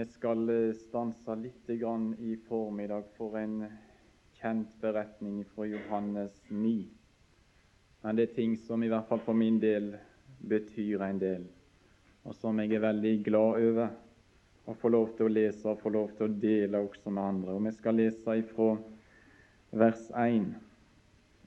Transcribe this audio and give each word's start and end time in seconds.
Vi 0.00 0.06
skal 0.06 0.48
eh, 0.48 0.72
stanse 0.72 1.34
litt 1.36 1.70
i 1.70 2.36
formiddag 2.48 3.02
for 3.18 3.34
en 3.36 3.66
kjent 4.38 4.70
beretning 4.80 5.42
fra 5.44 5.66
Johannes 5.68 6.38
9. 6.48 6.86
Men 8.00 8.16
det 8.16 8.24
er 8.30 8.32
ting 8.38 8.54
som 8.56 8.80
i 8.80 8.88
hvert 8.88 9.10
fall 9.10 9.20
for 9.26 9.36
min 9.36 9.58
del 9.60 9.90
betyr 10.40 11.04
en 11.04 11.20
del, 11.20 11.44
og 12.24 12.32
som 12.32 12.64
jeg 12.64 12.78
er 12.78 12.86
veldig 12.86 13.14
glad 13.28 13.60
over 13.68 13.92
å 14.64 14.78
få 14.80 14.94
lov 14.96 15.12
til 15.18 15.28
å 15.28 15.36
lese 15.36 15.68
og 15.68 15.84
få 15.84 15.92
lov 15.92 16.16
til 16.16 16.30
å 16.30 16.40
dele 16.48 16.80
også 16.80 17.12
med 17.12 17.26
andre. 17.26 17.60
Og 17.60 17.68
Vi 17.68 17.76
skal 17.76 18.00
lese 18.00 18.40
ifra 18.40 18.72
vers 19.84 20.06
1 20.16 20.52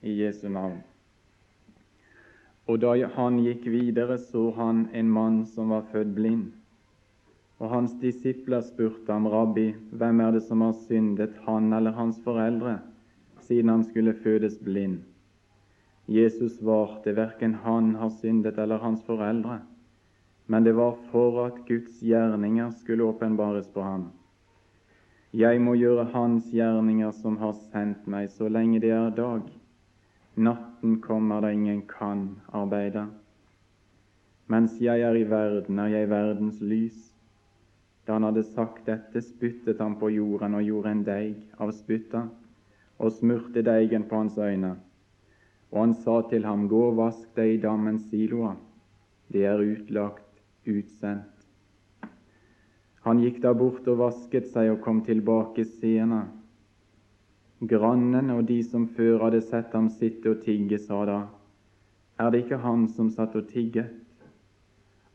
i 0.06 0.20
Jesu 0.22 0.46
navn. 0.46 0.78
Og 2.70 2.84
da 2.86 2.94
han 3.18 3.42
gikk 3.42 3.66
videre, 3.66 4.14
så 4.14 4.52
han 4.54 4.92
en 4.94 5.10
mann 5.10 5.42
som 5.42 5.74
var 5.74 5.90
født 5.90 6.14
blind. 6.14 6.52
Og 7.58 7.70
hans 7.70 7.94
disipler 8.00 8.64
spurte 8.66 9.12
ham, 9.12 9.26
Rabbi, 9.30 9.74
hvem 9.92 10.20
er 10.20 10.32
det 10.34 10.42
som 10.48 10.64
har 10.64 10.74
syndet, 10.86 11.36
han 11.46 11.72
eller 11.72 11.94
hans 11.94 12.18
foreldre, 12.24 12.78
siden 13.40 13.70
han 13.70 13.84
skulle 13.84 14.14
fødes 14.24 14.58
blind? 14.58 14.98
Jesus 16.08 16.58
svarte, 16.58 17.14
verken 17.16 17.54
han 17.64 17.94
har 17.94 18.10
syndet 18.10 18.58
eller 18.58 18.82
hans 18.82 19.04
foreldre, 19.06 19.60
men 20.46 20.64
det 20.64 20.74
var 20.76 20.98
for 21.12 21.46
at 21.46 21.62
Guds 21.68 22.02
gjerninger 22.02 22.70
skulle 22.82 23.04
åpenbares 23.04 23.70
på 23.72 23.82
ham. 23.82 24.10
Jeg 25.34 25.58
må 25.60 25.72
gjøre 25.74 26.04
Hans 26.12 26.44
gjerninger 26.54 27.10
som 27.10 27.40
har 27.40 27.56
sendt 27.72 28.04
meg, 28.06 28.28
så 28.30 28.46
lenge 28.46 28.78
det 28.78 28.92
er 28.94 29.10
dag. 29.10 29.48
Natten 30.36 31.00
kommer 31.02 31.42
da 31.42 31.50
ingen 31.50 31.80
kan 31.90 32.36
arbeide. 32.54 33.08
Mens 34.46 34.76
jeg 34.78 35.02
er 35.02 35.18
i 35.18 35.24
verden, 35.26 35.80
er 35.82 35.90
jeg 35.90 36.10
verdens 36.12 36.60
lys. 36.62 37.13
Da 38.06 38.16
han 38.16 38.26
hadde 38.28 38.44
sagt 38.44 38.86
dette, 38.86 39.22
spyttet 39.22 39.80
han 39.80 39.96
på 40.00 40.10
jorden 40.12 40.54
og 40.58 40.66
gjorde 40.66 40.90
en 40.92 41.04
deig 41.06 41.60
av 41.60 41.72
spytta 41.72 42.26
og 42.98 43.12
smurte 43.12 43.64
deigen 43.64 44.04
på 44.08 44.20
hans 44.20 44.36
øyne. 44.38 44.74
Og 45.72 45.80
han 45.80 45.94
sa 45.94 46.20
til 46.30 46.44
ham, 46.44 46.68
Gå 46.68 46.82
og 46.90 46.98
vask 47.00 47.30
deg 47.36 47.54
i 47.54 47.62
dammen 47.62 47.98
Siloa. 47.98 48.54
Det 49.32 49.44
er 49.48 49.58
utlagt, 49.58 50.42
utsendt. 50.66 51.30
Han 53.04 53.20
gikk 53.20 53.42
da 53.42 53.52
bort 53.52 53.88
og 53.88 53.98
vasket 54.00 54.46
seg 54.52 54.70
og 54.72 54.80
kom 54.84 55.02
tilbake 55.04 55.64
seende. 55.66 56.22
Grannen 57.68 58.30
og 58.32 58.46
de 58.48 58.60
som 58.64 58.86
før 58.96 59.26
hadde 59.26 59.42
sett 59.44 59.74
ham 59.76 59.90
sitte 59.92 60.32
og 60.32 60.40
tigge, 60.44 60.78
sa 60.78 61.04
da, 61.08 61.18
Er 62.20 62.30
det 62.30 62.44
ikke 62.44 62.62
han 62.62 62.88
som 62.88 63.10
satt 63.10 63.34
og 63.36 63.48
tigget? 63.48 63.90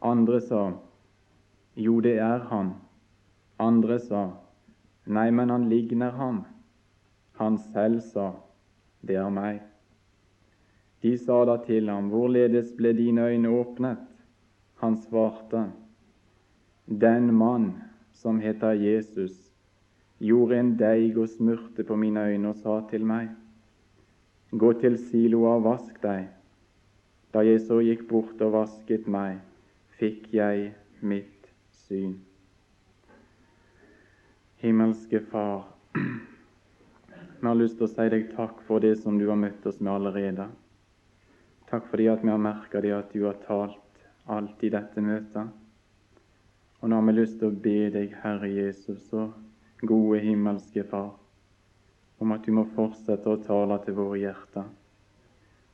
Andre 0.02 0.42
sa, 0.42 0.74
jo, 1.80 2.00
det 2.04 2.18
er 2.20 2.46
han. 2.52 2.74
Andre 3.60 4.00
sa, 4.04 4.28
Nei, 5.10 5.30
men 5.32 5.50
han 5.50 5.70
ligner 5.72 6.12
ham. 6.12 6.44
Han 7.40 7.58
selv 7.58 8.02
sa, 8.04 8.34
Det 9.02 9.16
er 9.16 9.30
meg. 9.32 9.62
De 11.02 11.16
sa 11.18 11.46
da 11.48 11.56
til 11.64 11.88
ham, 11.90 12.10
Hvorledes 12.12 12.74
ble 12.76 12.92
dine 12.94 13.30
øyne 13.32 13.50
åpnet? 13.50 14.02
Han 14.84 14.98
svarte, 14.98 15.70
Den 16.86 17.34
mann 17.34 17.72
som 18.12 18.40
heter 18.40 18.76
Jesus, 18.76 19.38
gjorde 20.20 20.60
en 20.60 20.76
deig 20.78 21.18
og 21.18 21.30
smurte 21.30 21.84
på 21.84 21.96
mine 21.96 22.28
øyne 22.28 22.52
og 22.52 22.60
sa 22.60 22.82
til 22.90 23.06
meg, 23.06 23.30
Gå 24.52 24.74
til 24.82 24.98
siloa 24.98 25.56
og 25.56 25.64
vask 25.64 26.04
deg. 26.04 26.28
Da 27.34 27.44
jeg 27.46 27.62
så 27.62 27.80
gikk 27.86 28.08
bort 28.10 28.42
og 28.42 28.56
vasket 28.56 29.08
meg, 29.08 29.38
fikk 30.00 30.32
jeg 30.34 30.72
mitt 31.02 31.39
syn. 31.90 32.20
Himmelske 34.62 35.20
Far, 35.20 35.64
vi 37.40 37.48
har 37.48 37.56
lyst 37.58 37.80
til 37.80 37.88
å 37.88 37.90
si 37.90 38.06
deg 38.14 38.28
takk 38.36 38.60
for 38.68 38.84
det 38.84 38.92
som 39.02 39.18
du 39.18 39.26
har 39.30 39.40
møtt 39.40 39.66
oss 39.66 39.80
med 39.82 39.96
allerede. 39.96 40.46
Takk 41.72 41.88
fordi 41.90 42.06
at 42.12 42.22
vi 42.22 42.30
har 42.30 42.44
merka 42.44 42.82
det 42.86 42.92
at 42.94 43.10
du 43.14 43.24
har 43.26 43.40
talt 43.48 44.04
alt 44.30 44.62
i 44.62 44.70
dette 44.70 45.02
møtet. 45.02 45.50
Og 46.80 46.92
nå 46.92 47.00
har 47.00 47.08
vi 47.08 47.16
lyst 47.16 47.40
til 47.40 47.50
å 47.50 47.58
be 47.66 47.90
deg, 47.96 48.14
Herre 48.22 48.52
Jesus 48.54 49.10
og 49.18 49.34
gode 49.82 50.22
himmelske 50.28 50.86
Far, 50.92 51.16
om 52.22 52.38
at 52.38 52.46
du 52.46 52.54
må 52.54 52.68
fortsette 52.76 53.34
å 53.34 53.42
tale 53.50 53.80
til 53.88 53.98
våre 53.98 54.22
hjerter. 54.28 54.70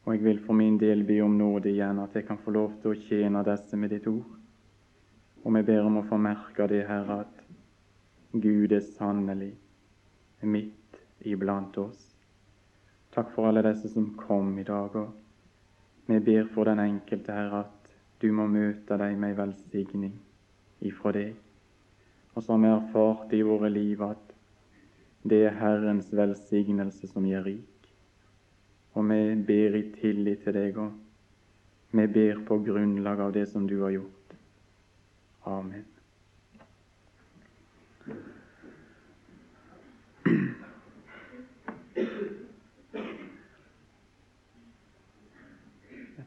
Og 0.05 0.15
jeg 0.15 0.23
vil 0.29 0.41
for 0.47 0.55
min 0.55 0.79
del 0.79 1.03
be 1.03 1.19
om 1.25 1.35
nåde 1.35 1.73
igjen, 1.73 1.99
at 1.99 2.15
jeg 2.15 2.29
kan 2.29 2.39
få 2.39 2.55
lov 2.55 2.79
til 2.79 2.93
å 2.93 3.03
tjene 3.09 3.43
disse 3.43 3.75
med 3.75 3.91
ditt 3.97 4.07
ord. 4.07 4.44
Og 5.45 5.53
vi 5.53 5.61
ber 5.61 5.85
om 5.85 5.99
å 6.01 6.07
få 6.09 6.17
merke 6.17 6.65
det, 6.67 6.81
Herre, 6.89 7.19
at 7.21 8.41
Gud 8.41 8.73
er 8.73 8.81
sannelig 8.81 9.53
midt 10.41 10.97
iblant 11.21 11.77
oss. 11.77 12.01
Takk 13.13 13.29
for 13.35 13.47
alle 13.47 13.61
disse 13.67 13.91
som 13.93 14.09
kom 14.17 14.57
i 14.59 14.65
dag. 14.65 14.95
og 14.95 15.13
Vi 16.09 16.19
ber 16.19 16.49
for 16.53 16.65
den 16.65 16.81
enkelte, 16.81 17.31
Herre, 17.31 17.61
at 17.61 17.93
du 18.19 18.31
må 18.33 18.47
møte 18.49 18.97
dem 18.97 19.21
med 19.21 19.37
velsigning 19.37 20.17
ifra 20.81 21.13
deg. 21.13 21.35
Og 22.33 22.43
så 22.43 22.51
har 22.51 22.63
vi 22.63 22.71
erfart 22.73 23.33
i 23.37 23.45
våre 23.45 23.69
liv 23.69 24.01
at 24.03 24.33
det 25.25 25.43
er 25.45 25.57
Herrens 25.61 26.09
velsignelse 26.13 27.07
som 27.07 27.25
gir 27.25 27.45
rik. 27.45 27.89
Og 28.97 29.05
vi 29.09 29.21
ber 29.47 29.77
i 29.77 29.87
tillit 29.93 30.43
til 30.43 30.57
deg, 30.57 30.77
og 30.77 31.95
vi 31.95 32.07
ber 32.07 32.41
på 32.47 32.59
grunnlag 32.65 33.21
av 33.21 33.33
det 33.37 33.47
som 33.53 33.69
du 33.69 33.81
har 33.83 33.93
gjort. 33.95 34.24
Amen. 35.45 35.85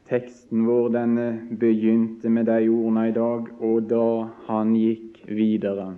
Teksten 0.09 0.63
vår 0.65 0.87
denne 0.93 1.25
begynte 1.51 2.31
med 2.31 2.47
de 2.47 2.69
ordene 2.71 3.09
i 3.09 3.11
dag, 3.13 3.49
og 3.59 3.89
da 3.91 4.05
han 4.47 4.71
gikk 4.73 5.19
videre. 5.27 5.91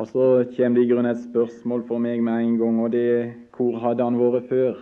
Og 0.00 0.08
Så 0.08 0.24
kommer 0.56 0.80
det 0.80 0.86
i 0.86 0.88
grunnen 0.88 1.10
et 1.10 1.20
spørsmål 1.20 1.84
for 1.86 2.00
meg 2.00 2.22
med 2.24 2.46
en 2.46 2.56
gang, 2.58 2.80
og 2.80 2.92
det 2.96 3.04
er 3.10 3.30
hvor 3.56 3.76
hadde 3.78 4.08
han 4.08 4.16
vært 4.18 4.48
før? 4.48 4.80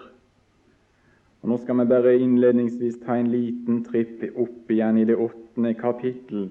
Og 1.42 1.50
Nå 1.50 1.58
skal 1.58 1.82
vi 1.82 1.90
bare 1.90 2.14
innledningsvis 2.22 3.02
ta 3.02 3.18
en 3.18 3.34
liten 3.34 3.82
tripp 3.84 4.22
opp 4.38 4.70
igjen 4.70 5.02
i 5.02 5.04
det 5.04 5.18
åttende 5.18 5.74
kapittel 5.74 6.48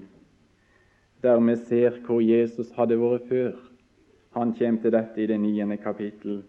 der 1.22 1.40
vi 1.40 1.56
ser 1.56 1.98
hvor 2.06 2.20
Jesus 2.20 2.70
hadde 2.76 2.98
vært 3.00 3.26
før. 3.28 3.56
Han 4.36 4.54
kommer 4.54 4.82
til 4.82 4.94
dette 4.94 5.22
i 5.22 5.26
det 5.26 5.40
niende 5.40 5.76
kapittel. 5.76 6.42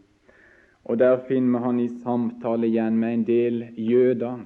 Og 0.85 0.99
Der 0.99 1.17
finner 1.27 1.59
vi 1.59 1.65
han 1.65 1.79
i 1.79 1.87
samtale 2.03 2.67
igjen 2.67 2.97
med 2.97 3.13
en 3.13 3.23
del 3.23 3.65
jøder. 3.77 4.39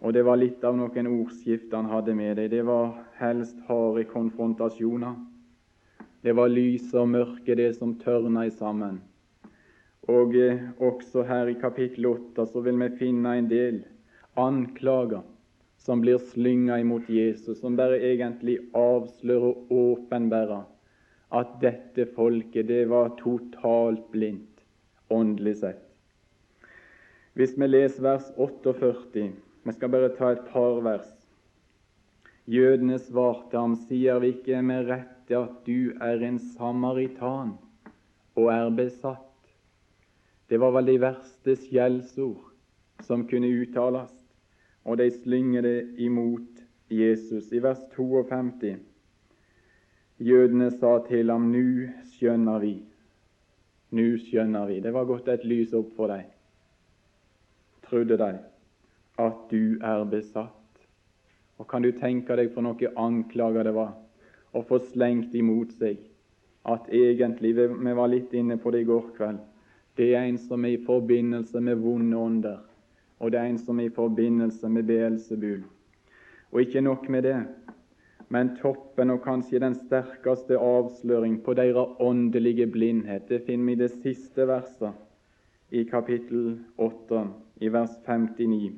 Og 0.00 0.12
Det 0.14 0.24
var 0.24 0.36
litt 0.36 0.64
av 0.64 0.76
noen 0.76 1.06
ordskift 1.06 1.74
han 1.74 1.90
hadde 1.90 2.14
med 2.14 2.36
det. 2.36 2.50
Det 2.50 2.66
var 2.66 3.04
helst 3.18 3.56
harde 3.68 4.04
konfrontasjoner. 4.04 5.14
Det 6.22 6.36
var 6.36 6.48
lys 6.48 6.94
og 6.94 7.08
mørke, 7.08 7.54
det 7.54 7.76
som 7.76 7.94
tørna 7.98 8.46
i 8.46 8.50
sammen. 8.50 9.00
Og 10.08 10.34
eh, 10.36 10.60
også 10.80 11.22
her 11.22 11.46
i 11.46 11.54
kapittel 11.60 12.06
8 12.06 12.46
så 12.46 12.60
vil 12.60 12.78
vi 12.80 12.88
finne 12.98 13.36
en 13.38 13.48
del 13.50 13.84
anklager 14.36 15.22
som 15.78 16.00
blir 16.02 16.18
slynga 16.32 16.78
imot 16.82 17.08
Jesus, 17.08 17.60
som 17.60 17.76
bare 17.78 18.00
egentlig 18.10 18.58
avslører 18.76 19.54
og 19.54 19.72
åpenbærer 19.82 20.66
at 21.38 21.58
dette 21.62 22.06
folket 22.16 22.68
det 22.68 22.86
var 22.90 23.14
totalt 23.20 24.06
blindt 24.12 24.64
åndelig 25.12 25.58
sett. 25.62 25.84
Hvis 27.38 27.54
vi 27.58 27.68
leser 27.68 28.02
vers 28.02 28.32
48 28.36 29.28
Vi 29.64 29.72
skal 29.76 29.90
bare 29.92 30.08
ta 30.16 30.32
et 30.32 30.46
par 30.48 30.80
vers. 30.80 31.08
Jødene 32.48 32.96
svarte 32.98 33.58
ham, 33.58 33.74
sier 33.76 34.18
vi 34.22 34.32
ikke 34.32 34.62
med 34.64 34.88
rette 34.88 35.36
at 35.36 35.58
du 35.66 35.92
er 36.00 36.22
en 36.24 36.38
samaritan 36.56 37.52
og 38.34 38.48
er 38.48 38.70
besatt? 38.72 39.26
Det 40.48 40.56
var 40.60 40.72
vel 40.78 40.88
de 40.88 40.96
verste 41.02 41.56
skjellsord 41.60 42.48
som 43.04 43.26
kunne 43.28 43.50
uttales 43.60 44.17
og 44.88 44.96
de 44.96 45.10
slynger 45.12 45.62
det 45.62 45.78
imot 46.00 46.62
Jesus. 46.90 47.52
I 47.52 47.60
vers 47.60 47.80
52 47.92 48.78
Jødene 50.18 50.70
sa 50.70 50.98
til 51.06 51.30
ham, 51.30 51.50
nu 51.52 51.88
skjønner 52.14 52.58
vi. 52.58 52.72
Nu 53.90 54.16
skjønner 54.18 54.66
vi. 54.66 54.80
Det 54.80 54.92
var 54.92 55.06
gått 55.06 55.28
et 55.28 55.44
lys 55.46 55.74
opp 55.76 55.92
for 55.96 56.10
deg. 56.10 56.24
Trodde 57.86 58.16
de 58.18 58.30
at 59.18 59.44
du 59.52 59.76
er 59.84 60.04
besatt. 60.08 60.54
Og 61.58 61.68
kan 61.68 61.84
du 61.84 61.92
tenke 61.92 62.36
deg 62.38 62.50
for 62.54 62.64
noe 62.64 62.92
anklager 62.96 63.68
det 63.68 63.74
var 63.76 63.92
å 64.56 64.64
få 64.64 64.80
slengt 64.88 65.36
imot 65.36 65.76
seg 65.76 66.00
at 66.68 66.88
egentlig, 66.92 67.54
vi 67.54 67.92
var 67.96 68.10
litt 68.10 68.32
inne 68.36 68.58
på 68.60 68.72
det 68.74 68.82
i 68.82 68.88
går 68.88 69.12
kveld, 69.16 69.38
det 69.96 70.10
er 70.14 70.26
en 70.26 70.38
som 70.40 70.64
er 70.64 70.74
i 70.76 70.82
forbindelse 70.84 71.60
med 71.64 71.80
vonde 71.80 72.16
ånder 72.16 72.58
og 73.18 73.32
det 73.32 73.40
er 73.40 73.50
en 73.50 73.58
som 73.58 73.80
er 73.80 73.88
i 73.88 73.94
forbindelse 73.94 74.68
med 74.68 74.82
Beelsebul. 74.82 75.64
Og 76.52 76.60
ikke 76.60 76.80
nok 76.80 77.08
med 77.08 77.22
det. 77.22 77.38
Men 78.28 78.56
toppen 78.56 79.10
og 79.10 79.22
kanskje 79.24 79.60
den 79.60 79.74
sterkeste 79.74 80.58
avsløring 80.58 81.40
på 81.44 81.54
deres 81.54 81.96
åndelige 82.00 82.66
blindhet, 82.66 83.28
det 83.28 83.42
finner 83.46 83.64
vi 83.66 83.72
i 83.72 83.82
det 83.82 83.90
siste 83.90 84.46
verset 84.46 84.92
i 85.70 85.84
kapittel 85.84 86.58
8, 86.76 87.24
i 87.60 87.72
vers 87.72 87.96
59. 88.06 88.72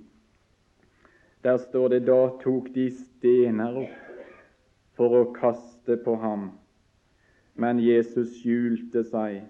Der 1.44 1.56
står 1.56 1.88
det 1.88 2.06
da 2.06 2.28
tok 2.42 2.70
de 2.74 2.90
stener 2.90 3.76
opp 3.82 4.24
for 4.98 5.16
å 5.16 5.30
kaste 5.32 5.96
på 6.04 6.16
ham, 6.20 6.50
men 7.54 7.80
Jesus 7.80 8.36
skjulte 8.42 9.02
seg 9.08 9.40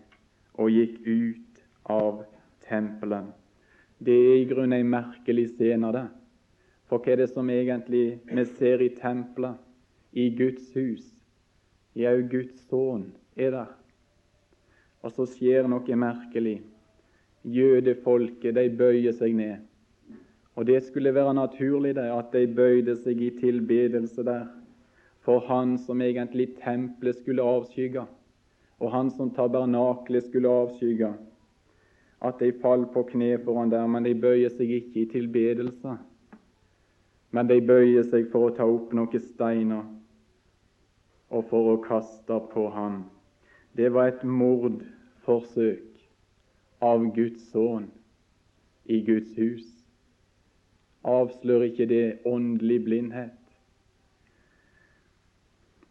og 0.55 0.71
gikk 0.71 1.01
ut 1.07 1.65
av 1.91 2.23
tempelet. 2.69 3.40
Det 4.01 4.17
er 4.17 4.37
i 4.41 4.49
grunnen 4.49 4.81
en 4.81 4.93
merkelig 4.93 5.51
scene, 5.55 5.93
det. 5.93 6.07
For 6.89 6.99
hva 6.99 7.13
er 7.13 7.23
det 7.23 7.31
som 7.31 7.51
egentlig 7.53 8.05
vi 8.27 8.45
ser 8.57 8.83
i 8.83 8.95
tempelet? 8.97 9.61
i 10.13 10.31
Guds 10.31 10.75
hus. 10.75 11.05
Jau, 11.95 12.19
Guds 12.31 12.67
sønn 12.67 13.11
er 13.39 13.55
der. 13.55 13.73
Og 15.03 15.15
så 15.15 15.27
skjer 15.31 15.69
noe 15.71 15.97
merkelig. 15.97 16.61
Jødefolket 17.47 18.57
de 18.59 18.67
bøyer 18.77 19.15
seg 19.17 19.37
ned. 19.39 19.61
Og 20.59 20.67
det 20.67 20.83
skulle 20.85 21.15
være 21.15 21.35
naturlig 21.39 21.95
det, 21.97 22.09
at 22.11 22.35
de 22.35 22.45
bøyde 22.53 22.97
seg 23.01 23.23
i 23.23 23.31
tilbedelse 23.39 24.25
der 24.27 24.49
for 25.25 25.45
Han 25.47 25.77
som 25.79 26.01
egentlig 26.03 26.57
tempelet 26.61 27.19
skulle 27.21 27.45
avskygge, 27.45 28.07
og 28.81 28.93
Han 28.93 29.11
som 29.13 29.31
tabernaklet 29.37 30.27
skulle 30.27 30.49
avskygge. 30.49 31.13
At 32.21 32.41
de 32.41 32.53
faller 32.63 32.87
på 32.93 33.03
kne 33.09 33.39
foran 33.45 33.71
der, 33.73 33.87
men 33.87 34.05
de 34.05 34.15
bøyer 34.15 34.53
seg 34.53 34.71
ikke 34.77 35.01
i 35.01 35.09
tilbedelse. 35.09 35.97
Men 37.31 37.49
de 37.49 37.61
bøyer 37.65 38.05
seg 38.05 38.29
for 38.33 38.49
å 38.49 38.55
ta 38.57 38.67
opp 38.69 38.93
noen 38.97 39.25
steiner 39.25 39.87
og 41.31 41.47
for 41.49 41.73
å 41.73 41.83
kaste 41.85 42.41
på 42.53 42.67
ham. 42.75 43.05
Det 43.79 43.93
var 43.95 44.11
et 44.11 44.25
mordforsøk 44.27 46.01
av 46.83 47.07
Guds 47.15 47.47
sønn 47.53 47.87
i 48.91 48.99
Guds 49.07 49.37
hus. 49.39 49.69
Avslører 51.07 51.71
ikke 51.71 51.87
det 51.89 52.19
åndelig 52.29 52.81
blindhet? 52.85 53.37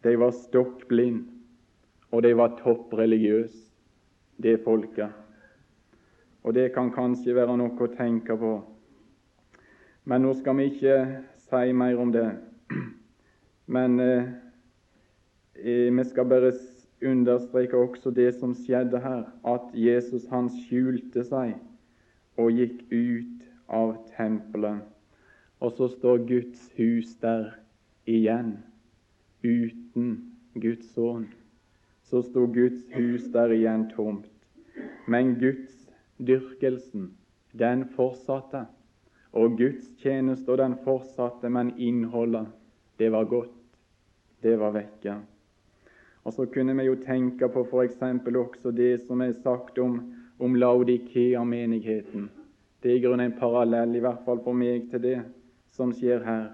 De 0.04 0.14
var 0.20 0.36
stokk 0.36 0.86
blind, 0.92 1.26
og 2.12 2.24
de 2.24 2.36
var 2.38 2.60
toppreligiøse, 2.60 3.66
det 4.44 4.60
folket. 4.64 5.12
Og 6.44 6.54
det 6.56 6.70
kan 6.74 6.92
kanskje 6.92 7.36
være 7.36 7.58
noe 7.60 7.76
å 7.76 7.94
tenke 7.94 8.38
på. 8.40 8.54
Men 10.10 10.24
nå 10.24 10.34
skal 10.40 10.58
vi 10.58 10.70
ikke 10.72 11.00
si 11.50 11.74
mer 11.76 12.00
om 12.00 12.14
det. 12.16 12.30
Men 13.76 14.00
eh, 14.00 14.30
Eh, 15.64 15.94
vi 15.94 16.04
skal 16.06 16.26
bare 16.26 16.52
understreke 17.02 17.78
også 17.78 18.12
det 18.12 18.36
som 18.36 18.54
skjedde 18.56 19.00
her, 19.00 19.24
at 19.44 19.66
Jesus 19.74 20.28
han 20.32 20.48
skjulte 20.50 21.24
seg 21.28 21.58
og 22.40 22.56
gikk 22.56 22.86
ut 22.92 23.44
av 23.68 23.98
tempelet. 24.16 24.86
Og 25.60 25.74
så 25.76 25.90
står 25.92 26.24
Guds 26.30 26.70
hus 26.78 27.12
der 27.20 27.52
igjen, 28.08 28.56
uten 29.44 30.32
Guds 30.56 30.94
sønn. 30.96 31.28
Så 32.08 32.24
sto 32.24 32.46
Guds 32.48 32.88
hus 32.96 33.28
der 33.34 33.52
igjen 33.52 33.90
tomt. 33.92 34.32
Men 35.08 35.36
Guds 35.42 35.79
dyrkelsen, 36.19 37.12
den 37.60 37.86
fortsatte. 37.95 38.66
Og 39.31 39.57
Guds 39.57 39.89
tjeneste, 40.01 40.50
og 40.51 40.57
den 40.57 40.75
fortsatte, 40.83 41.50
men 41.50 41.74
innholdet, 41.77 42.48
det 43.00 43.12
var 43.12 43.30
godt. 43.30 43.56
Det 44.44 44.56
var 44.60 44.71
vekke. 44.71 45.19
Og 46.24 46.33
så 46.33 46.45
kunne 46.45 46.75
vi 46.77 46.88
jo 46.88 46.95
tenke 47.04 47.48
på 47.50 47.63
f.eks. 47.63 48.01
også 48.36 48.71
det 48.71 49.01
som 49.07 49.21
er 49.21 49.31
sagt 49.31 49.80
om, 49.80 50.00
om 50.39 50.56
Laudikea-menigheten. 50.56 52.30
Det 52.83 52.92
er 52.92 52.95
i 52.95 53.04
grunnen 53.04 53.31
en 53.31 53.39
parallell, 53.39 53.95
i 53.95 54.00
hvert 54.00 54.24
fall 54.25 54.39
for 54.44 54.56
meg, 54.56 54.88
til 54.92 55.04
det 55.04 55.18
som 55.75 55.92
skjer 55.95 56.24
her. 56.24 56.45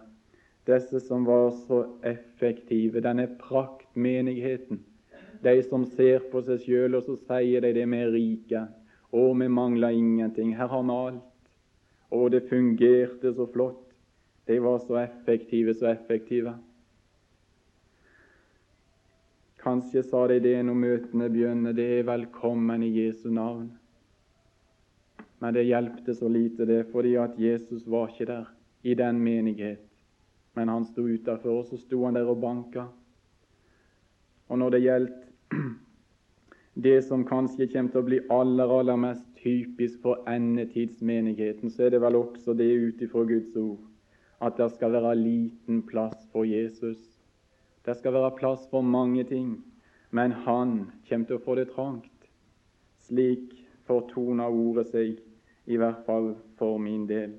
Disse 0.66 1.00
som 1.06 1.26
var 1.26 1.52
så 1.68 1.84
effektive, 2.04 3.02
denne 3.02 3.28
praktmenigheten. 3.40 4.82
De 5.44 5.62
som 5.64 5.86
ser 5.86 6.24
på 6.32 6.42
seg 6.42 6.64
sjøl, 6.64 6.98
og 6.98 7.06
så 7.06 7.18
sier 7.20 7.62
de 7.62 7.74
det 7.78 7.86
med 7.90 8.08
er 8.08 8.16
rike. 8.16 8.64
Å, 9.16 9.34
vi 9.40 9.48
mangla 9.48 9.92
ingenting. 9.96 10.52
Her 10.60 10.68
har 10.68 10.84
vi 10.84 10.96
alt. 10.96 11.50
Og 12.12 12.32
det 12.32 12.48
fungerte 12.50 13.32
så 13.34 13.48
flott. 13.48 13.86
De 14.46 14.60
var 14.60 14.80
så 14.84 14.98
effektive, 15.00 15.74
så 15.74 15.88
effektive. 15.88 16.54
Kanskje 19.64 20.04
sa 20.06 20.28
de 20.30 20.38
det 20.44 20.60
når 20.68 20.78
møtene 20.78 21.30
begynner, 21.34 21.74
det 21.74 21.88
er 21.96 22.06
velkommen 22.06 22.84
i 22.86 22.92
Jesu 22.94 23.32
navn. 23.34 23.72
Men 25.42 25.56
det 25.56 25.64
hjelpte 25.66 26.14
så 26.14 26.30
lite, 26.30 26.68
det, 26.70 26.84
fordi 26.92 27.16
at 27.18 27.40
Jesus 27.40 27.88
var 27.88 28.12
ikke 28.12 28.28
der 28.30 28.52
i 28.84 28.94
den 28.94 29.24
menighet. 29.24 29.82
Men 30.56 30.70
han 30.70 30.86
sto 30.86 31.08
utafor, 31.08 31.64
og 31.64 31.66
så 31.72 31.80
sto 31.82 32.04
han 32.06 32.20
der 32.20 32.30
og 32.30 32.44
banka. 32.44 32.86
Og 34.48 34.62
når 34.62 34.76
det 34.76 34.84
gjelder 34.86 35.74
det 36.76 37.02
som 37.08 37.24
kanskje 37.24 37.70
kommer 37.72 37.92
til 37.92 38.02
å 38.02 38.08
bli 38.10 38.20
aller, 38.34 38.72
aller 38.80 38.98
mest 39.00 39.26
typisk 39.40 40.02
for 40.04 40.24
endetidsmenigheten, 40.28 41.72
så 41.72 41.88
er 41.88 41.96
det 41.96 42.02
vel 42.04 42.18
også 42.20 42.56
det 42.58 42.68
ut 42.68 43.04
ifra 43.06 43.24
Guds 43.28 43.56
ord 43.56 43.80
at 44.44 44.58
det 44.60 44.68
skal 44.76 44.92
være 44.92 45.16
liten 45.16 45.82
plass 45.88 46.28
for 46.34 46.44
Jesus. 46.44 47.00
Det 47.86 47.96
skal 47.98 48.14
være 48.14 48.36
plass 48.36 48.68
for 48.70 48.82
mange 48.82 49.24
ting, 49.24 49.64
men 50.12 50.32
han 50.46 50.92
kommer 51.08 51.30
til 51.30 51.40
å 51.40 51.46
få 51.46 51.56
det 51.56 51.70
trangt. 51.72 52.12
Slik 53.08 53.54
fortoner 53.88 54.52
ordet 54.52 54.90
seg, 54.92 55.16
i 55.66 55.80
hvert 55.82 56.04
fall 56.06 56.34
for 56.60 56.78
min 56.82 57.08
del. 57.10 57.38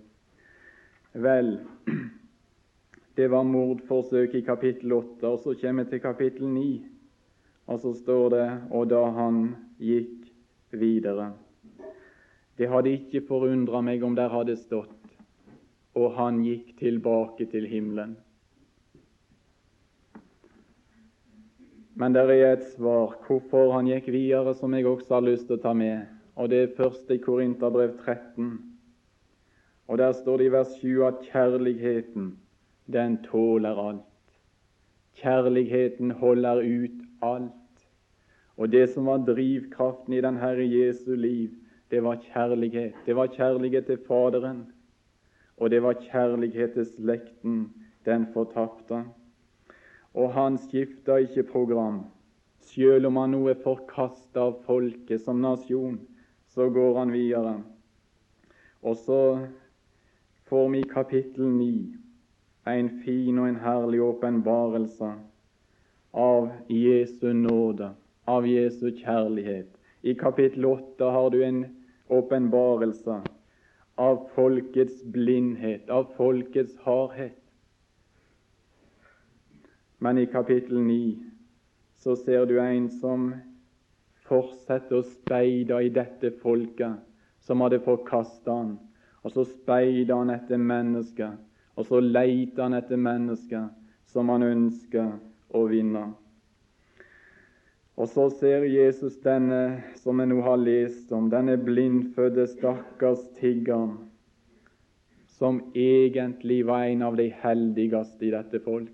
Vel, 1.12 1.58
det 3.18 3.28
var 3.30 3.46
mordforsøk 3.46 4.34
i 4.34 4.44
kapittel 4.46 4.96
8, 4.96 5.28
og 5.28 5.40
så 5.44 5.54
kommer 5.60 5.84
vi 5.84 5.94
til 5.94 6.04
kapittel 6.08 6.48
9. 6.48 6.95
Og 7.66 7.80
så 7.82 7.92
står 7.98 8.28
det 8.30 8.46
og 8.70 8.86
da 8.90 9.02
han 9.16 9.40
gikk 9.82 10.30
videre. 10.70 11.32
Det 12.56 12.70
hadde 12.70 12.94
ikke 12.94 13.24
forundra 13.26 13.82
meg 13.84 14.04
om 14.06 14.14
der 14.16 14.32
hadde 14.32 14.56
stått 14.56 14.96
og 15.96 16.12
han 16.18 16.42
gikk 16.44 16.76
tilbake 16.78 17.48
til 17.48 17.66
himmelen. 17.68 18.16
Men 21.96 22.12
det 22.12 22.26
er 22.28 22.50
et 22.52 22.66
svar 22.74 23.14
hvorfor 23.24 23.72
han 23.72 23.88
gikk 23.88 24.10
videre, 24.12 24.52
som 24.54 24.74
jeg 24.76 24.86
også 24.86 25.16
har 25.16 25.24
lyst 25.24 25.48
til 25.48 25.56
å 25.56 25.62
ta 25.62 25.72
med. 25.72 26.04
Og 26.36 26.50
Det 26.52 26.58
er 26.62 26.74
først 26.76 27.10
i 27.10 27.16
Korinterbrev 27.16 27.96
13. 28.04 28.58
Og 29.88 29.98
Der 29.98 30.12
står 30.12 30.36
det 30.36 30.46
i 30.46 30.52
vers 30.52 30.74
7 30.82 31.04
at 31.06 31.22
kjærligheten, 31.32 32.36
den 32.92 33.16
tåler 33.24 33.80
alt. 33.88 34.04
Kjærligheten 35.16 36.10
holder 36.10 36.60
ut 36.60 37.00
alt. 37.22 37.65
Og 38.56 38.72
det 38.72 38.86
som 38.92 39.06
var 39.06 39.24
drivkraften 39.26 40.14
i 40.16 40.22
den 40.24 40.40
Herre 40.40 40.64
Jesu 40.64 41.14
liv, 41.14 41.50
det 41.90 42.02
var 42.02 42.16
kjærlighet. 42.32 42.94
Det 43.06 43.16
var 43.16 43.26
kjærlighet 43.26 43.86
til 43.86 43.98
Faderen, 44.08 44.66
og 45.56 45.70
det 45.70 45.82
var 45.82 46.00
kjærlighet 46.00 46.72
til 46.72 46.86
slekten, 46.86 47.70
den 48.04 48.26
fortapte 48.32 49.04
og 50.16 50.32
han 50.32 50.58
skifter 50.58 51.16
ikke 51.16 51.42
program. 51.42 52.04
Selv 52.60 53.06
om 53.06 53.16
han 53.20 53.34
nå 53.36 53.42
er 53.52 53.60
forkasta 53.62 54.48
av 54.48 54.56
folket 54.66 55.22
som 55.22 55.42
nasjon, 55.44 55.98
så 56.48 56.70
går 56.72 56.98
han 56.98 57.12
videre. 57.12 57.58
Og 58.82 58.96
så 58.96 59.20
får 60.48 60.68
vi 60.72 60.82
kapittel 60.88 61.52
9 61.52 61.68
en 62.66 62.88
fin 63.04 63.38
og 63.38 63.48
en 63.48 63.60
herlig 63.62 64.00
åpenbarelse 64.02 65.12
av 66.16 66.48
Jesu 66.72 67.28
nåde, 67.36 67.92
av 68.26 68.46
Jesu 68.46 68.90
kjærlighet. 68.90 69.70
I 70.02 70.14
kapittel 70.14 70.64
8 70.66 71.10
har 71.10 71.30
du 71.30 71.42
en 71.44 71.64
åpenbarelse 72.08 73.20
av 73.96 74.28
folkets 74.34 75.02
blindhet, 75.12 75.90
av 75.90 76.12
folkets 76.16 76.76
hardhet. 76.84 77.38
Men 79.98 80.18
i 80.18 80.26
kapittel 80.26 80.80
9 80.80 81.16
så 81.96 82.16
ser 82.16 82.44
du 82.46 82.58
en 82.60 82.90
som 83.00 83.30
fortsetter 84.28 85.00
å 85.00 85.06
speide 85.06 85.80
i 85.86 85.92
dette 85.94 86.30
folket 86.42 87.00
som 87.46 87.62
hadde 87.64 87.80
forkasta 87.86 88.52
han. 88.52 88.76
Og 89.24 89.32
så 89.34 89.46
speider 89.48 90.14
han 90.14 90.30
etter 90.30 90.60
mennesker, 90.60 91.32
og 91.74 91.88
så 91.88 91.98
leter 92.02 92.62
han 92.62 92.76
etter 92.78 93.00
mennesker 93.00 93.66
som 94.06 94.30
han 94.30 94.44
ønsker 94.46 95.16
å 95.56 95.64
vinne. 95.70 96.12
Og 97.96 98.08
så 98.12 98.26
ser 98.28 98.66
Jesus 98.68 99.16
denne 99.24 99.80
som 99.96 100.20
vi 100.20 100.26
nå 100.28 100.42
har 100.44 100.58
lest 100.60 101.12
om, 101.16 101.30
denne 101.32 101.56
blindfødte, 101.56 102.44
stakkars 102.52 103.22
tiggeren, 103.38 103.96
som 105.38 105.62
egentlig 105.72 106.60
var 106.68 106.84
en 106.84 107.06
av 107.08 107.16
de 107.16 107.30
heldigste 107.42 108.28
i 108.28 108.32
dette 108.32 108.60
folk 108.64 108.92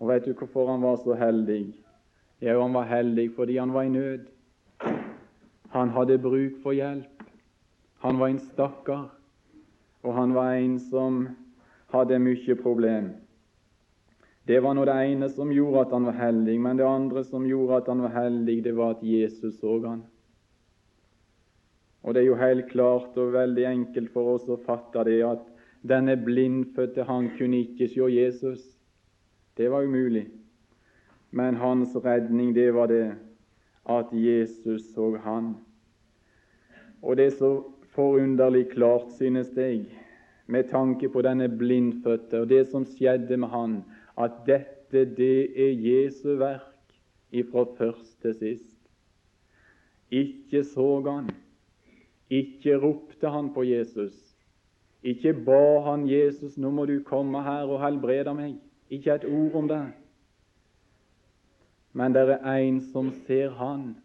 Og 0.00 0.08
vet 0.08 0.24
du 0.24 0.32
hvorfor 0.32 0.70
han 0.70 0.84
var 0.84 0.96
så 1.00 1.16
heldig? 1.16 1.72
Jo, 2.42 2.60
han 2.60 2.74
var 2.74 2.88
heldig 2.90 3.28
fordi 3.36 3.58
han 3.60 3.72
var 3.72 3.86
i 3.86 3.92
nød. 3.92 4.24
Han 5.72 5.92
hadde 5.94 6.18
bruk 6.18 6.56
for 6.62 6.74
hjelp. 6.74 7.22
Han 8.02 8.18
var 8.18 8.32
en 8.32 8.40
stakkar, 8.40 9.04
og 10.02 10.14
han 10.14 10.34
var 10.34 10.56
en 10.58 10.78
som 10.80 11.28
hadde 11.94 12.18
mye 12.18 12.56
problem. 12.58 13.12
Det 14.46 14.58
var 14.62 14.74
nå 14.74 14.84
det 14.84 14.94
ene 15.06 15.28
som 15.30 15.52
gjorde 15.54 15.84
at 15.84 15.92
han 15.94 16.08
var 16.08 16.18
heldig, 16.18 16.56
men 16.60 16.78
det 16.80 16.86
andre 16.86 17.22
som 17.24 17.46
gjorde 17.46 17.78
at 17.78 17.90
han 17.92 18.02
var 18.02 18.14
heldig, 18.16 18.56
det 18.64 18.74
var 18.74 18.96
at 18.96 19.04
Jesus 19.06 19.60
så 19.60 19.78
han. 19.86 20.02
Og 22.02 22.14
det 22.14 22.22
er 22.22 22.26
jo 22.26 22.38
helt 22.40 22.66
klart 22.72 23.18
og 23.22 23.34
veldig 23.36 23.66
enkelt 23.70 24.10
for 24.10 24.34
oss 24.34 24.48
å 24.50 24.58
fatte 24.66 25.04
det 25.06 25.20
at 25.22 25.44
denne 25.86 26.16
blindfødte 26.18 27.06
han 27.06 27.30
kunne 27.38 27.62
ikke 27.62 27.86
se 27.90 28.08
Jesus. 28.10 28.62
Det 29.56 29.70
var 29.70 29.86
umulig. 29.86 30.26
Men 31.30 31.56
hans 31.56 31.94
redning, 31.96 32.50
det 32.54 32.74
var 32.74 32.90
det 32.90 33.14
at 33.88 34.10
Jesus 34.12 34.90
så 34.94 35.16
han. 35.22 35.54
Og 37.02 37.16
det 37.16 37.26
er 37.26 37.38
så 37.38 37.52
forunderlig 37.94 38.68
klart, 38.74 39.12
synes 39.18 39.54
jeg, 39.56 39.86
med 40.46 40.68
tanke 40.70 41.08
på 41.08 41.22
denne 41.22 41.48
blindfødte 41.48 42.42
og 42.42 42.48
det 42.50 42.66
som 42.70 42.84
skjedde 42.86 43.36
med 43.36 43.48
han, 43.48 43.82
at 44.18 44.30
dette, 44.46 45.04
det 45.16 45.52
er 45.56 45.72
Jesu 45.72 46.36
verk 46.36 46.92
ifra 47.32 47.64
først 47.78 48.20
til 48.22 48.34
sist. 48.34 48.76
Ikke 50.10 50.64
så 50.64 51.00
han, 51.00 51.30
ikke 52.30 52.76
ropte 52.76 53.28
han 53.28 53.54
på 53.54 53.62
Jesus. 53.62 54.12
Ikke 55.02 55.32
ba 55.32 55.80
han 55.80 56.08
Jesus 56.08 56.58
'Nå 56.58 56.70
må 56.70 56.84
du 56.86 57.02
komme 57.04 57.42
her 57.42 57.64
og 57.64 57.84
helbrede 57.84 58.30
meg'. 58.30 58.60
Ikke 58.90 59.14
et 59.14 59.24
ord 59.24 59.54
om 59.54 59.68
det. 59.68 59.86
Men 61.92 62.14
det 62.14 62.38
er 62.42 62.56
en 62.56 62.80
som 62.80 63.10
ser 63.26 63.50
han, 63.50 63.96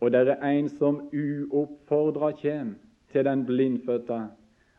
og 0.00 0.12
det 0.12 0.28
er 0.28 0.48
en 0.48 0.68
som 0.68 1.00
uoppfordra 1.12 2.32
kommer 2.32 2.74
til 3.12 3.24
den 3.24 3.46
blindfødte, 3.46 4.28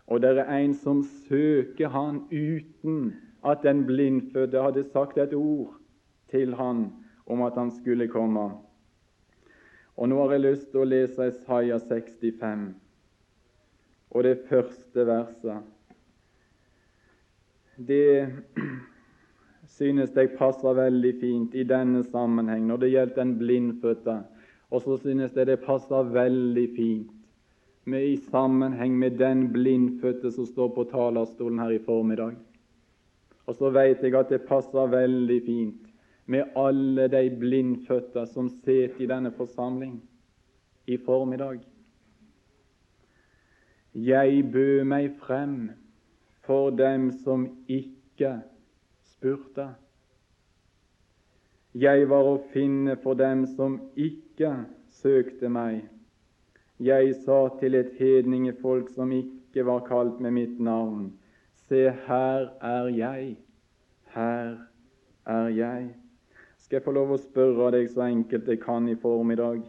og 0.08 0.22
det 0.22 0.38
er 0.38 0.58
en 0.58 0.74
som 0.74 1.04
søker 1.04 1.90
han 1.90 2.22
uten 2.32 3.14
at 3.46 3.64
den 3.64 3.86
blindfødte 3.86 4.62
hadde 4.62 4.84
sagt 4.84 5.18
et 5.18 5.34
ord 5.34 5.74
til 6.32 6.54
han 6.56 6.86
om 7.26 7.42
at 7.42 7.58
han 7.58 7.72
skulle 7.72 8.08
komme. 8.08 8.52
Og 9.98 10.10
Nå 10.10 10.22
har 10.22 10.32
jeg 10.32 10.46
lyst 10.46 10.72
til 10.72 10.84
å 10.84 10.88
lese 10.88 11.28
Isaiah 11.30 11.80
65 11.80 12.74
og 14.12 14.24
det 14.24 14.38
første 14.50 15.06
verset. 15.08 15.62
Det 17.78 18.28
synes 19.78 20.12
jeg 20.16 20.36
passer 20.38 20.76
veldig 20.78 21.14
fint 21.22 21.56
i 21.56 21.64
denne 21.68 22.04
sammenheng 22.04 22.68
når 22.68 22.84
det 22.84 22.92
gjelder 22.92 23.20
den 23.24 23.34
blindfødte. 23.40 24.18
Og 24.72 24.82
så 24.82 24.98
synes 24.98 25.36
jeg 25.36 25.48
det 25.48 25.64
passer 25.66 26.14
veldig 26.14 26.68
fint 26.76 27.12
med, 27.86 28.04
i 28.04 28.18
sammenheng 28.32 28.96
med 29.00 29.18
den 29.20 29.50
blindfødte 29.54 30.32
som 30.32 30.46
står 30.46 30.74
på 30.76 30.88
talerstolen 30.92 31.60
her 31.60 31.76
i 31.76 31.84
formiddag. 31.84 32.36
Og 33.46 33.56
så 33.58 33.72
vet 33.74 34.04
jeg 34.04 34.16
at 34.16 34.30
det 34.30 34.46
passer 34.48 34.92
veldig 34.92 35.40
fint 35.46 35.88
med 36.32 36.54
alle 36.56 37.08
de 37.12 37.26
blindfødte 37.40 38.26
som 38.32 38.50
sitter 38.62 39.02
i 39.02 39.10
denne 39.10 39.32
forsamling 39.36 39.98
i 40.88 40.98
formiddag. 40.98 41.60
Jeg 43.94 44.52
bød 44.54 44.84
meg 44.88 45.10
frem 45.20 45.72
for 46.48 46.70
dem 46.70 47.10
som 47.24 47.50
ikke 47.68 48.38
spurte. 49.04 49.68
Jeg 51.76 52.08
var 52.10 52.28
å 52.28 52.38
finne 52.52 52.96
for 53.04 53.20
dem 53.20 53.44
som 53.56 53.80
ikke 53.96 54.54
søkte 55.02 55.52
meg. 55.52 55.84
Jeg 56.80 57.14
sa 57.26 57.46
til 57.60 57.76
et 57.78 57.92
hedningefolk 58.00 58.90
som 58.96 59.12
ikke 59.16 59.66
var 59.68 59.84
kalt 59.88 60.20
med 60.24 60.34
mitt 60.36 60.60
navn, 60.60 61.12
se, 61.72 61.90
her 62.08 62.50
er 62.62 62.88
jeg, 62.88 63.38
her 64.06 64.58
er 65.26 65.48
jeg. 65.48 65.96
Skal 66.58 66.76
jeg 66.76 66.84
få 66.84 66.92
lov 66.92 67.14
å 67.16 67.20
spørre 67.20 67.70
deg 67.78 67.88
så 67.94 68.04
enkelt 68.10 68.50
jeg 68.52 68.60
kan 68.60 68.90
i 68.92 68.98
formiddag? 69.00 69.62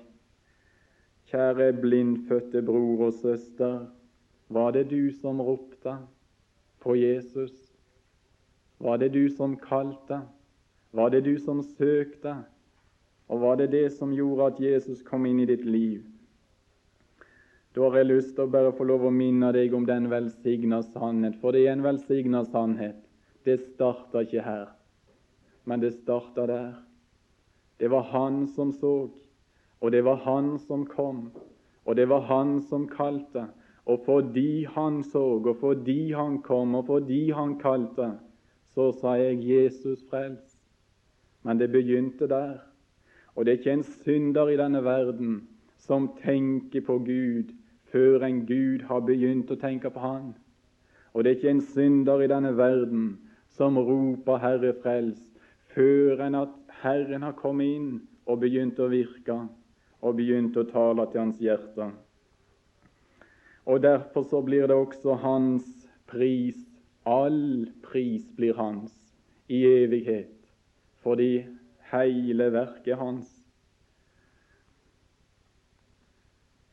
Kjære 1.31 1.69
blindfødte 1.79 2.65
bror 2.67 3.07
og 3.07 3.15
søster, 3.21 3.85
var 4.51 4.75
det 4.75 4.89
du 4.91 5.13
som 5.15 5.41
ropte 5.41 5.95
på 6.83 6.97
Jesus? 6.99 7.55
Var 8.83 8.99
det 8.99 9.13
du 9.15 9.29
som 9.31 9.55
kalte? 9.63 10.25
Var 10.93 11.15
det 11.15 11.23
du 11.25 11.37
som 11.39 11.63
søkte? 11.63 12.35
Og 13.31 13.47
var 13.47 13.63
det 13.63 13.71
det 13.73 13.87
som 13.95 14.11
gjorde 14.13 14.51
at 14.51 14.61
Jesus 14.61 15.07
kom 15.07 15.31
inn 15.31 15.39
i 15.41 15.49
ditt 15.49 15.65
liv? 15.65 16.03
Da 17.73 17.87
har 17.89 18.03
jeg 18.03 18.09
lyst 18.11 18.35
til 18.37 18.45
å 18.45 18.53
bare 18.53 18.73
få 18.77 18.85
lov 18.85 19.07
å 19.09 19.11
minne 19.15 19.49
deg 19.57 19.73
om 19.73 19.87
den 19.89 20.11
velsigna 20.13 20.83
sannhet, 20.85 21.39
for 21.41 21.57
det 21.57 21.63
er 21.65 21.73
en 21.73 21.85
velsigna 21.87 22.43
sannhet. 22.45 22.99
Det 23.49 23.57
starta 23.63 24.21
ikke 24.27 24.45
her, 24.45 24.67
men 25.65 25.81
det 25.81 25.95
starta 25.95 26.45
der. 26.51 26.75
Det 27.81 27.89
var 27.91 28.05
Han 28.13 28.45
som 28.47 28.75
så, 28.77 29.09
og 29.81 29.93
det 29.93 30.05
var 30.05 30.21
Han 30.27 30.59
som 30.59 30.85
kom, 30.87 31.31
og 31.87 31.97
det 31.97 32.07
var 32.13 32.29
Han 32.29 32.61
som 32.69 32.85
kalte, 32.93 33.47
og 33.87 34.05
fordi 34.05 34.65
han 34.65 35.03
så, 35.03 35.41
og 35.41 35.57
fordi 35.59 36.13
han 36.13 36.43
kom, 36.43 36.75
og 36.75 36.87
fordi 36.87 37.31
han 37.31 37.57
kalte, 37.59 38.13
så 38.69 38.93
sa 38.93 39.17
jeg 39.17 39.41
'Jesus 39.43 40.05
frels'. 40.13 40.61
Men 41.43 41.59
det 41.59 41.73
begynte 41.73 42.29
der. 42.29 42.61
Og 43.35 43.45
det 43.45 43.53
er 43.53 43.59
ikke 43.59 43.73
en 43.73 43.83
synder 43.83 44.49
i 44.49 44.57
denne 44.57 44.85
verden 44.85 45.49
som 45.79 46.09
tenker 46.23 46.81
på 46.81 46.99
Gud 46.99 47.53
før 47.93 48.25
en 48.25 48.47
Gud 48.47 48.87
har 48.89 49.05
begynt 49.07 49.51
å 49.51 49.59
tenke 49.61 49.91
på 49.93 50.01
Han. 50.01 50.33
Og 51.13 51.25
det 51.25 51.31
er 51.31 51.37
ikke 51.37 51.51
en 51.51 51.67
synder 51.75 52.23
i 52.25 52.31
denne 52.31 52.57
verden 52.57 53.19
som 53.53 53.77
roper 53.79 54.39
'Herre, 54.39 54.73
frels', 54.83 55.29
før 55.75 56.21
en 56.27 56.35
at 56.35 56.55
Herren 56.83 57.23
har 57.23 57.33
kommet 57.33 57.77
inn 57.77 57.91
og 58.27 58.41
begynt 58.41 58.81
å 58.81 58.89
virke 58.89 59.37
og 60.03 60.17
begynt 60.17 60.57
å 60.57 60.65
tale 60.65 61.07
til 61.11 61.21
hans 61.21 61.39
hjerte. 61.39 61.91
Og 63.67 63.83
derfor 63.83 64.25
så 64.27 64.41
blir 64.43 64.67
det 64.67 64.77
også 64.77 65.15
hans 65.23 65.89
pris. 66.07 66.59
All 67.07 67.67
pris 67.83 68.23
blir 68.37 68.55
hans 68.55 68.93
i 69.49 69.65
evighet, 69.67 70.35
fordi 71.03 71.45
hele 71.91 72.47
verket 72.55 72.99
hans. 72.99 73.32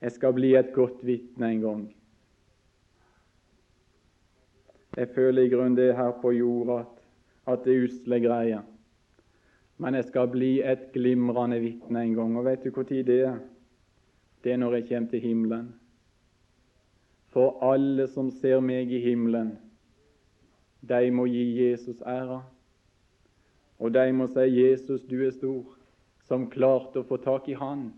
Jeg 0.01 0.12
skal 0.12 0.34
bli 0.34 0.53
et 0.56 0.72
godt 0.74 1.06
vitne 1.06 1.51
en 1.51 1.62
gang. 1.62 1.96
Jeg 4.98 5.10
føler 5.15 5.41
i 5.41 5.50
grunnen 5.51 5.77
det 5.77 5.96
her 5.96 6.12
på 6.22 6.32
jorda 6.32 6.84
at, 7.48 7.63
det 7.65 7.75
er 7.75 7.84
usle 7.84 8.20
greier. 8.20 8.62
Men 9.77 9.96
jeg 9.96 10.10
skal 10.10 10.27
bli 10.27 10.60
et 10.62 10.89
glimrende 10.94 11.60
vitne 11.60 12.03
en 12.03 12.15
gang. 12.15 12.38
Og 12.38 12.46
vet 12.46 12.63
du 12.63 12.72
når 12.75 12.84
det 12.84 13.20
er? 13.22 13.39
Det 14.44 14.51
er 14.51 14.58
når 14.58 14.75
jeg 14.75 14.88
kommer 14.89 15.10
til 15.10 15.20
himmelen. 15.20 15.74
For 17.29 17.60
alle 17.63 18.08
som 18.08 18.32
ser 18.32 18.60
meg 18.60 18.91
i 18.91 19.00
himmelen, 19.00 19.58
de 20.82 21.12
må 21.12 21.25
gi 21.25 21.62
Jesus 21.62 22.01
æra. 22.01 22.41
Og 23.79 23.94
de 23.94 24.12
må 24.13 24.27
si 24.27 24.39
'Jesus, 24.39 25.01
du 25.01 25.25
er 25.25 25.32
stor', 25.32 25.77
som 26.24 26.50
klarte 26.50 27.00
å 27.00 27.08
få 27.08 27.18
tak 27.18 27.48
i 27.48 27.53
Han. 27.53 27.94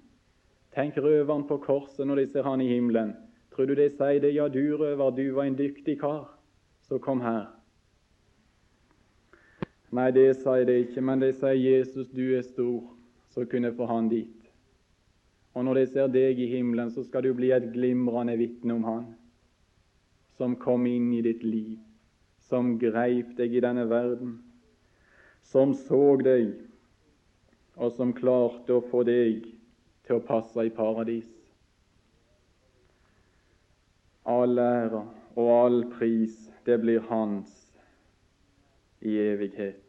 Tenk 0.72 0.98
røveren 0.98 1.44
på 1.48 1.58
korset 1.58 2.08
når 2.08 2.22
de 2.22 2.28
ser 2.32 2.48
han 2.48 2.62
i 2.64 2.70
himmelen. 2.70 3.16
Tror 3.52 3.68
du 3.68 3.76
de 3.76 3.90
sier 3.90 4.22
det? 4.24 4.34
'Ja, 4.34 4.48
du 4.48 4.78
røver, 4.78 5.10
du 5.12 5.32
var 5.36 5.44
en 5.44 5.58
dyktig 5.58 6.00
kar, 6.00 6.38
så 6.88 6.98
kom 6.98 7.22
her'. 7.22 7.52
Nei, 9.92 10.12
det 10.12 10.38
sier 10.40 10.66
de 10.66 10.80
ikke, 10.80 11.02
men 11.02 11.20
de 11.20 11.34
sier 11.34 11.60
'Jesus, 11.60 12.08
du 12.08 12.38
er 12.38 12.42
stor', 12.42 12.88
så 13.30 13.46
kunne 13.46 13.76
få 13.76 13.86
han 13.86 14.10
dit. 14.10 14.48
Og 15.54 15.66
når 15.66 15.74
de 15.74 15.88
ser 15.88 16.08
deg 16.08 16.40
i 16.40 16.48
himmelen, 16.48 16.92
så 16.92 17.04
skal 17.04 17.24
du 17.24 17.34
bli 17.34 17.52
et 17.52 17.74
glimrende 17.74 18.38
vitne 18.38 18.74
om 18.74 18.84
han 18.84 19.16
som 20.38 20.56
kom 20.56 20.88
inn 20.88 21.14
i 21.14 21.22
ditt 21.22 21.44
liv, 21.44 21.78
som 22.40 22.80
greip 22.80 23.36
deg 23.38 23.54
i 23.54 23.60
denne 23.60 23.84
verden, 23.90 24.40
som 25.42 25.74
så 25.74 26.16
deg, 26.18 26.56
og 27.76 27.92
som 27.92 28.14
klarte 28.14 28.74
å 28.74 28.82
få 28.82 29.04
deg 29.04 29.61
til 30.12 30.20
å 30.20 30.28
passe 30.28 30.66
i 30.68 30.74
paradis. 30.76 31.30
All 34.28 34.60
ære 34.60 35.06
og 35.40 35.52
all 35.56 35.86
pris, 35.94 36.36
det 36.68 36.82
blir 36.84 37.00
hans 37.08 37.54
i 39.02 39.16
evighet. 39.18 39.80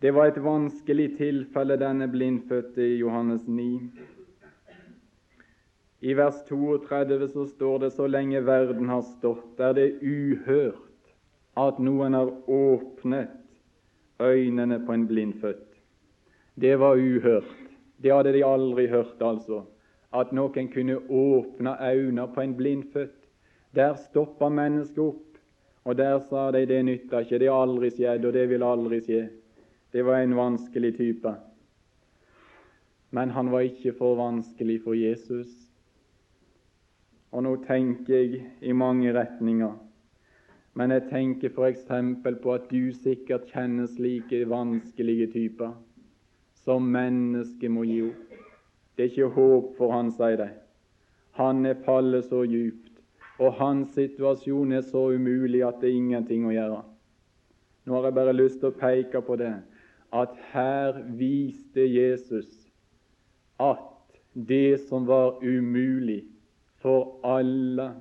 Det 0.00 0.12
var 0.16 0.30
et 0.30 0.40
vanskelig 0.44 1.10
tilfelle, 1.16 1.76
denne 1.80 2.08
blindfødte 2.08 2.84
i 2.84 3.00
Johannes 3.00 3.48
9. 3.48 3.90
I 6.00 6.14
vers 6.16 6.38
32 6.48 7.28
så 7.32 7.46
står 7.48 7.82
det 7.82 7.90
så 7.96 8.06
lenge 8.08 8.40
verden 8.46 8.88
har 8.88 9.02
stått, 9.04 9.60
er 9.60 9.74
det 9.76 9.88
uhørt 10.00 11.12
at 11.60 11.80
noen 11.80 12.16
har 12.16 12.30
åpnet 12.48 13.34
øynene 14.20 14.80
på 14.86 14.96
en 14.96 15.08
blindfødt. 15.08 15.66
Det 16.60 16.76
var 16.80 17.00
uhørt. 17.00 17.69
Det 18.02 18.12
hadde 18.12 18.32
de 18.32 18.44
aldri 18.44 18.86
hørt, 18.88 19.20
altså. 19.20 19.64
At 20.12 20.32
noen 20.32 20.70
kunne 20.72 20.96
åpne 20.96 21.76
øynene 21.78 22.26
på 22.34 22.40
en 22.40 22.54
blindfødt. 22.56 23.16
Der 23.76 23.94
stoppa 23.94 24.48
mennesket 24.48 24.98
opp, 24.98 25.36
og 25.84 25.96
der 25.98 26.18
sa 26.28 26.50
de 26.50 26.64
det 26.66 26.80
nytta 26.84 27.20
ikke, 27.22 27.38
det 27.38 27.48
har 27.48 27.62
aldri 27.62 27.90
skjedd, 27.92 28.24
og 28.24 28.32
det 28.34 28.48
vil 28.50 28.64
aldri 28.66 28.98
skje. 29.04 29.20
Det 29.92 30.04
var 30.06 30.22
en 30.22 30.36
vanskelig 30.36 30.96
type. 30.96 31.34
Men 33.10 33.30
han 33.30 33.50
var 33.52 33.66
ikke 33.66 33.92
for 33.98 34.16
vanskelig 34.18 34.80
for 34.84 34.94
Jesus. 34.94 35.50
Og 37.30 37.42
nå 37.46 37.54
tenker 37.66 38.14
jeg 38.14 38.42
i 38.62 38.72
mange 38.72 39.12
retninger. 39.14 39.76
Men 40.74 40.90
jeg 40.94 41.08
tenker 41.10 41.50
f.eks. 41.50 41.86
på 42.42 42.54
at 42.54 42.70
du 42.70 42.92
sikkert 42.94 43.50
kjenner 43.50 43.86
slike 43.86 44.44
vanskelige 44.48 45.26
typer 45.32 45.74
som 46.64 46.86
mennesket 46.92 47.72
må 47.72 47.84
gi 47.88 48.02
opp. 48.08 48.38
Det 48.96 49.06
er 49.06 49.12
ikke 49.12 49.34
håp 49.36 49.74
for 49.78 49.94
han, 49.94 50.10
sier 50.12 50.36
de. 50.36 50.48
Han 51.38 51.64
er 51.66 51.78
fallet 51.86 52.26
så 52.28 52.42
djupt, 52.44 52.90
og 53.40 53.54
hans 53.56 53.94
situasjon 53.96 54.74
er 54.76 54.84
så 54.84 55.06
umulig 55.14 55.62
at 55.64 55.80
det 55.80 55.88
er 55.88 56.00
ingenting 56.00 56.44
å 56.44 56.52
gjøre. 56.52 56.82
Nå 57.86 57.96
har 57.96 58.10
jeg 58.10 58.18
bare 58.18 58.36
lyst 58.36 58.60
til 58.60 58.68
å 58.68 58.76
peke 58.76 59.22
på 59.24 59.38
det, 59.40 59.54
at 60.12 60.34
her 60.52 60.98
viste 61.16 61.86
Jesus 61.86 62.50
at 63.60 64.18
det 64.34 64.80
som 64.88 65.06
var 65.08 65.40
umulig 65.42 66.24
for 66.82 67.20
alle, 67.26 67.92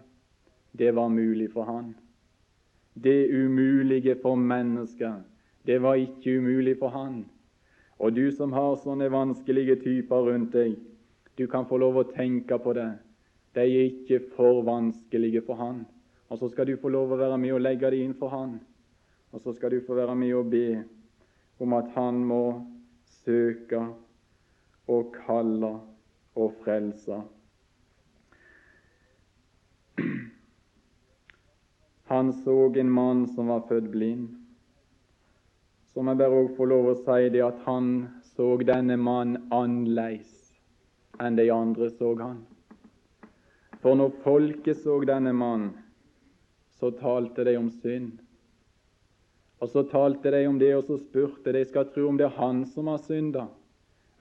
det 0.72 0.92
var 0.96 1.10
mulig 1.10 1.50
for 1.54 1.68
han. 1.70 1.94
Det 2.94 3.30
umulige 3.32 4.16
for 4.22 4.36
mennesker, 4.36 5.22
det 5.66 5.82
var 5.82 5.96
ikke 5.96 6.38
umulig 6.40 6.78
for 6.80 6.90
han. 6.90 7.24
Og 8.00 8.16
du 8.16 8.32
som 8.32 8.54
har 8.56 8.78
sånne 8.80 9.10
vanskelige 9.12 9.76
typer 9.84 10.30
rundt 10.30 10.54
deg, 10.56 10.78
du 11.36 11.46
kan 11.48 11.68
få 11.68 11.80
lov 11.80 12.00
å 12.00 12.08
tenke 12.12 12.58
på 12.60 12.74
det. 12.76 12.90
De 13.56 13.64
er 13.64 13.90
ikke 13.90 14.22
for 14.36 14.62
vanskelige 14.68 15.44
for 15.48 15.60
han. 15.60 15.84
Og 16.30 16.40
så 16.40 16.50
skal 16.52 16.70
du 16.70 16.78
få 16.80 16.92
lov 16.94 17.12
å 17.12 17.20
være 17.20 17.40
med 17.42 17.56
og 17.56 17.64
legge 17.64 17.92
det 17.92 18.04
inn 18.04 18.16
for 18.16 18.32
han. 18.32 18.58
Og 19.34 19.44
så 19.44 19.54
skal 19.56 19.74
du 19.74 19.82
få 19.86 19.98
være 19.98 20.16
med 20.16 20.36
og 20.38 20.52
be 20.52 20.84
om 21.60 21.76
at 21.76 21.90
han 21.96 22.22
må 22.26 22.44
søke 23.24 23.82
og 24.90 25.12
kalle 25.26 25.74
og 26.40 26.56
frelse 26.64 27.20
Han 32.10 32.32
så 32.34 32.74
en 32.74 32.90
mann 32.90 33.28
som 33.36 33.52
var 33.54 33.68
født 33.70 33.92
blind. 33.94 34.39
Så 35.94 36.04
må 36.04 36.14
jeg 36.14 36.22
bare 36.22 36.44
også 36.44 36.56
få 36.58 36.70
lov 36.70 36.88
å 36.92 36.98
si 37.02 37.30
det 37.34 37.42
at 37.46 37.60
han 37.66 37.90
så 38.36 38.54
denne 38.62 38.98
mann 39.02 39.36
annerledes 39.50 40.36
enn 41.20 41.36
de 41.36 41.50
andre 41.52 41.90
så 41.92 42.14
han. 42.20 42.44
For 43.82 43.96
når 43.96 44.18
folket 44.24 44.80
så 44.84 45.00
denne 45.08 45.34
mann, 45.36 45.72
så 46.80 46.92
talte 46.96 47.44
de 47.48 47.56
om 47.60 47.70
synd. 47.82 48.20
Og 49.60 49.72
så 49.72 49.84
talte 49.92 50.32
de 50.32 50.46
om 50.48 50.60
det, 50.60 50.72
og 50.76 50.86
så 50.88 51.00
spurte 51.00 51.52
de 51.56 51.66
skal 51.68 51.90
tro 51.92 52.08
om 52.08 52.20
det 52.20 52.30
er 52.30 52.38
han 52.38 52.64
som 52.72 52.88
har 52.88 53.02
synda, 53.04 53.48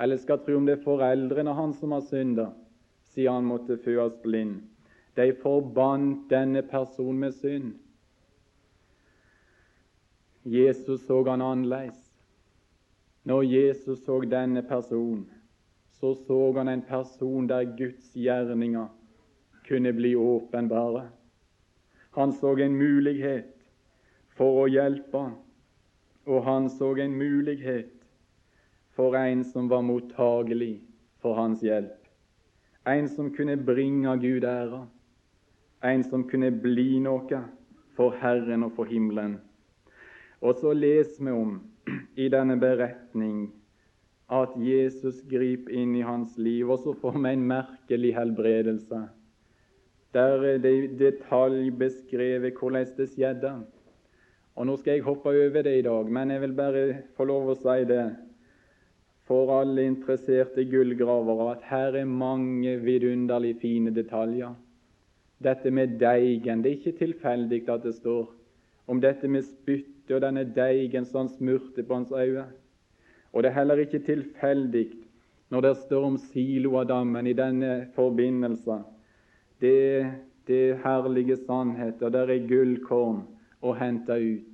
eller 0.02 0.18
skal 0.18 0.40
tro 0.42 0.56
om 0.58 0.66
det 0.66 0.78
er 0.78 0.86
foreldrene 0.86 1.54
hans 1.54 1.78
som 1.82 1.94
har 1.94 2.02
synda, 2.06 2.48
siden 3.14 3.38
han 3.38 3.50
måtte 3.50 3.78
fødes 3.84 4.18
blind. 4.24 4.60
De 5.18 5.30
forbandt 5.42 6.28
denne 6.30 6.62
personen 6.66 7.22
med 7.22 7.34
synd. 7.38 7.72
Jesus 10.42 11.06
så 11.06 11.22
han 11.28 11.42
annerledes. 11.42 12.04
Når 13.24 13.42
Jesus 13.42 14.04
så 14.04 14.20
denne 14.20 14.62
personen, 14.62 15.26
så 15.92 16.14
så 16.14 16.52
han 16.56 16.68
en 16.68 16.82
person 16.82 17.48
der 17.48 17.76
Guds 17.76 18.12
gjerninger 18.14 18.86
kunne 19.68 19.92
bli 19.92 20.14
åpenbare. 20.16 21.08
Han 22.10 22.32
så 22.32 22.54
en 22.56 22.76
mulighet 22.76 23.54
for 24.36 24.62
å 24.62 24.66
hjelpe, 24.66 25.24
og 26.26 26.44
han 26.44 26.70
så 26.70 26.94
en 26.94 27.16
mulighet 27.18 27.94
for 28.96 29.16
en 29.16 29.44
som 29.44 29.68
var 29.68 29.82
mottagelig 29.82 30.80
for 31.20 31.34
hans 31.34 31.62
hjelp. 31.62 32.06
En 32.86 33.08
som 33.08 33.34
kunne 33.34 33.56
bringe 33.56 34.16
Gud 34.22 34.44
ære 34.44 34.86
en 35.82 36.04
som 36.04 36.24
kunne 36.28 36.50
bli 36.50 36.98
noe 37.02 37.42
for 37.96 38.16
Herren 38.18 38.64
og 38.66 38.74
for 38.74 38.90
himmelen. 38.90 39.38
Og 40.40 40.54
så 40.60 40.72
leser 40.72 41.24
vi 41.24 41.34
om 41.34 41.56
i 42.18 42.28
denne 42.30 42.58
beretning 42.60 43.48
at 44.28 44.52
Jesus 44.60 45.22
griper 45.28 45.72
inn 45.72 45.94
i 45.96 46.04
hans 46.04 46.36
liv, 46.38 46.68
og 46.68 46.82
så 46.84 46.92
får 47.00 47.16
vi 47.16 47.32
en 47.32 47.46
merkelig 47.48 48.12
helbredelse. 48.16 49.00
Der 50.14 50.44
er 50.52 50.60
det 50.62 50.72
i 50.72 50.86
detalj 51.00 51.70
beskrevet 51.80 52.56
hvordan 52.60 52.86
det 52.96 53.08
skjedde. 53.12 53.52
Og 54.58 54.66
Nå 54.66 54.76
skal 54.76 54.98
jeg 54.98 55.06
hoppe 55.06 55.30
over 55.30 55.62
det 55.62 55.76
i 55.78 55.84
dag, 55.86 56.08
men 56.10 56.30
jeg 56.30 56.40
vil 56.40 56.56
bare 56.56 56.86
få 57.16 57.28
lov 57.28 57.52
å 57.52 57.58
si 57.58 57.84
det 57.88 58.06
for 59.28 59.52
alle 59.52 59.84
interesserte 59.84 60.64
gullgravere 60.64 61.50
at 61.52 61.66
her 61.68 61.98
er 62.00 62.08
mange 62.08 62.78
vidunderlig 62.80 63.58
fine 63.60 63.92
detaljer. 63.94 64.54
Dette 65.44 65.70
med 65.70 65.98
deigen, 66.00 66.64
det 66.64 66.72
er 66.72 66.78
ikke 66.78 66.98
tilfeldig 66.98 67.60
at 67.68 67.84
det 67.84 67.94
står 68.00 68.24
om 68.88 69.00
dette 69.04 69.28
med 69.28 69.44
spyttet 70.08 70.16
og 70.16 70.22
denne 70.22 70.44
deigen 70.44 71.04
som 71.04 71.26
han 71.26 71.36
smurte 71.36 71.82
på 71.84 71.94
hans 71.94 72.12
øyne. 72.12 72.46
Og 73.32 73.42
det 73.42 73.50
er 73.50 73.60
heller 73.60 73.78
ikke 73.78 74.00
tilfeldig 74.00 74.88
når 75.50 75.60
det 75.60 75.76
står 75.76 76.04
om 76.04 76.18
Siloadammen 76.18 77.26
i 77.26 77.32
denne 77.32 77.88
forbindelse. 77.94 78.84
Det, 79.60 80.06
det 80.46 80.78
herlige 80.84 81.36
sannheter, 81.36 82.10
der 82.10 82.28
er 82.28 82.46
gullkorn 82.48 83.22
å 83.62 83.72
hente 83.74 84.12
ut. 84.12 84.44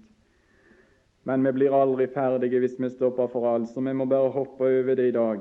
Men 1.24 1.44
vi 1.44 1.52
blir 1.52 1.74
aldri 1.74 2.06
ferdige 2.06 2.60
hvis 2.60 2.78
vi 2.78 2.90
stopper 2.90 3.28
for 3.32 3.46
alt, 3.48 3.68
så 3.70 3.80
vi 3.80 3.92
må 3.92 4.04
bare 4.06 4.30
hoppe 4.30 4.64
over 4.64 4.94
det 4.94 5.08
i 5.08 5.16
dag. 5.16 5.40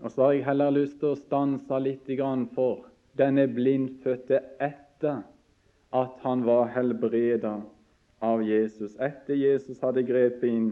Og 0.00 0.10
så 0.10 0.22
har 0.22 0.32
jeg 0.32 0.46
heller 0.46 0.70
lyst 0.70 1.00
til 1.00 1.12
å 1.12 1.18
stanse 1.18 1.80
litt 1.82 2.08
for 2.54 2.86
denne 3.18 3.48
blindfødte 3.48 4.40
etter 4.60 5.22
at 5.92 6.14
han 6.22 6.44
var 6.46 6.70
helbreda 6.72 7.58
av 8.18 8.42
Jesus, 8.42 8.96
etter 8.96 9.34
Jesus 9.34 9.80
hadde 9.82 10.02
grepet 10.02 10.48
inn 10.48 10.70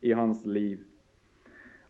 i 0.00 0.12
hans 0.12 0.44
liv. 0.46 0.84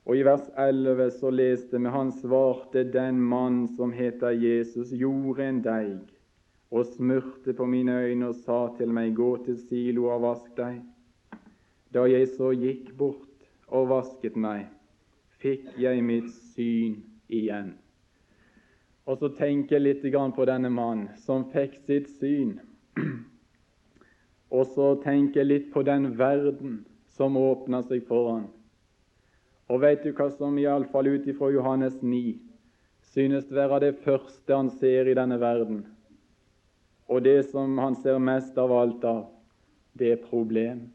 Og 0.08 0.16
I 0.16 0.24
vers 0.24 0.46
11 0.56 1.10
så 1.18 1.30
leste 1.30 1.78
vi 1.78 1.90
han 1.92 2.12
svarte 2.16 2.86
den 2.88 3.20
mann 3.20 3.66
som 3.76 3.92
heter 3.92 4.32
Jesus, 4.32 4.94
gjorde 4.96 5.44
en 5.44 5.60
deig 5.62 6.14
og 6.70 6.86
smurte 6.86 7.52
på 7.56 7.66
mine 7.66 7.92
øyne 7.92 8.28
og 8.28 8.40
sa 8.44 8.68
til 8.76 8.92
meg, 8.92 9.14
gå 9.16 9.36
til 9.44 9.56
Silo 9.68 10.08
og 10.12 10.22
vask 10.22 10.48
deg. 10.56 10.80
Da 11.92 12.04
jeg 12.04 12.28
så 12.36 12.52
gikk 12.52 12.92
bort 12.96 13.46
og 13.68 13.88
vasket 13.88 14.36
meg, 14.36 14.66
fikk 15.40 15.70
jeg 15.80 16.02
mitt 16.04 16.28
syn 16.52 16.98
igjen. 17.28 17.72
Og 19.08 19.20
så 19.20 19.30
tenker 19.32 19.78
jeg 19.78 19.84
litt 19.86 20.34
på 20.36 20.44
denne 20.44 20.68
mannen 20.68 21.08
som 21.16 21.46
fikk 21.52 21.78
sitt 21.86 22.10
syn. 22.18 22.58
Og 24.58 24.66
så 24.74 24.92
tenker 25.04 25.44
jeg 25.44 25.50
litt 25.52 25.66
på 25.70 25.84
den 25.86 26.10
verden 26.18 26.80
som 27.14 27.36
åpna 27.38 27.84
seg 27.86 28.02
foran. 28.08 28.48
Og 29.68 29.82
vet 29.84 30.02
du 30.02 30.10
hva 30.16 30.30
som 30.32 30.56
iallfall 30.58 31.10
ut 31.12 31.26
ifra 31.30 31.52
Johannes 31.54 32.00
9 32.02 32.38
synes 33.12 33.50
være 33.54 33.82
det 33.84 33.94
første 34.02 34.54
han 34.54 34.70
ser 34.80 35.06
i 35.06 35.16
denne 35.16 35.38
verden? 35.40 35.84
Og 37.08 37.22
det 37.24 37.50
som 37.52 37.78
han 37.78 37.96
ser 38.02 38.18
mest 38.20 38.58
av 38.58 38.72
alt 38.74 39.04
av, 39.06 39.26
det 39.94 40.10
er 40.12 40.24
problem. 40.24 40.88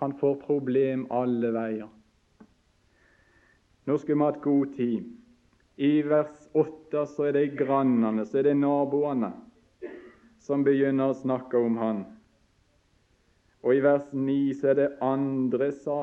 Han 0.00 0.16
får 0.20 0.40
problem 0.46 1.06
alle 1.14 1.52
veier. 1.54 1.92
Nå 3.86 3.98
skulle 3.98 4.18
vi 4.18 4.26
hatt 4.26 4.42
god 4.44 4.74
tid. 4.76 5.12
I 5.76 5.92
vers 6.08 6.48
8 6.56 7.04
så 7.12 7.28
er 7.28 7.36
det 7.36 7.56
grannene, 7.58 8.24
så 8.26 8.40
er 8.40 8.48
det 8.48 8.56
naboene, 8.58 9.30
som 10.46 10.62
begynner 10.62 11.10
å 11.10 11.18
snakke 11.18 11.58
om 11.58 11.78
han. 11.80 12.04
Og 13.66 13.74
i 13.74 13.82
vers 13.82 14.12
9 14.14 14.54
så 14.54 14.70
er 14.70 14.78
det 14.78 14.90
andre 15.02 15.72
sa. 15.74 16.00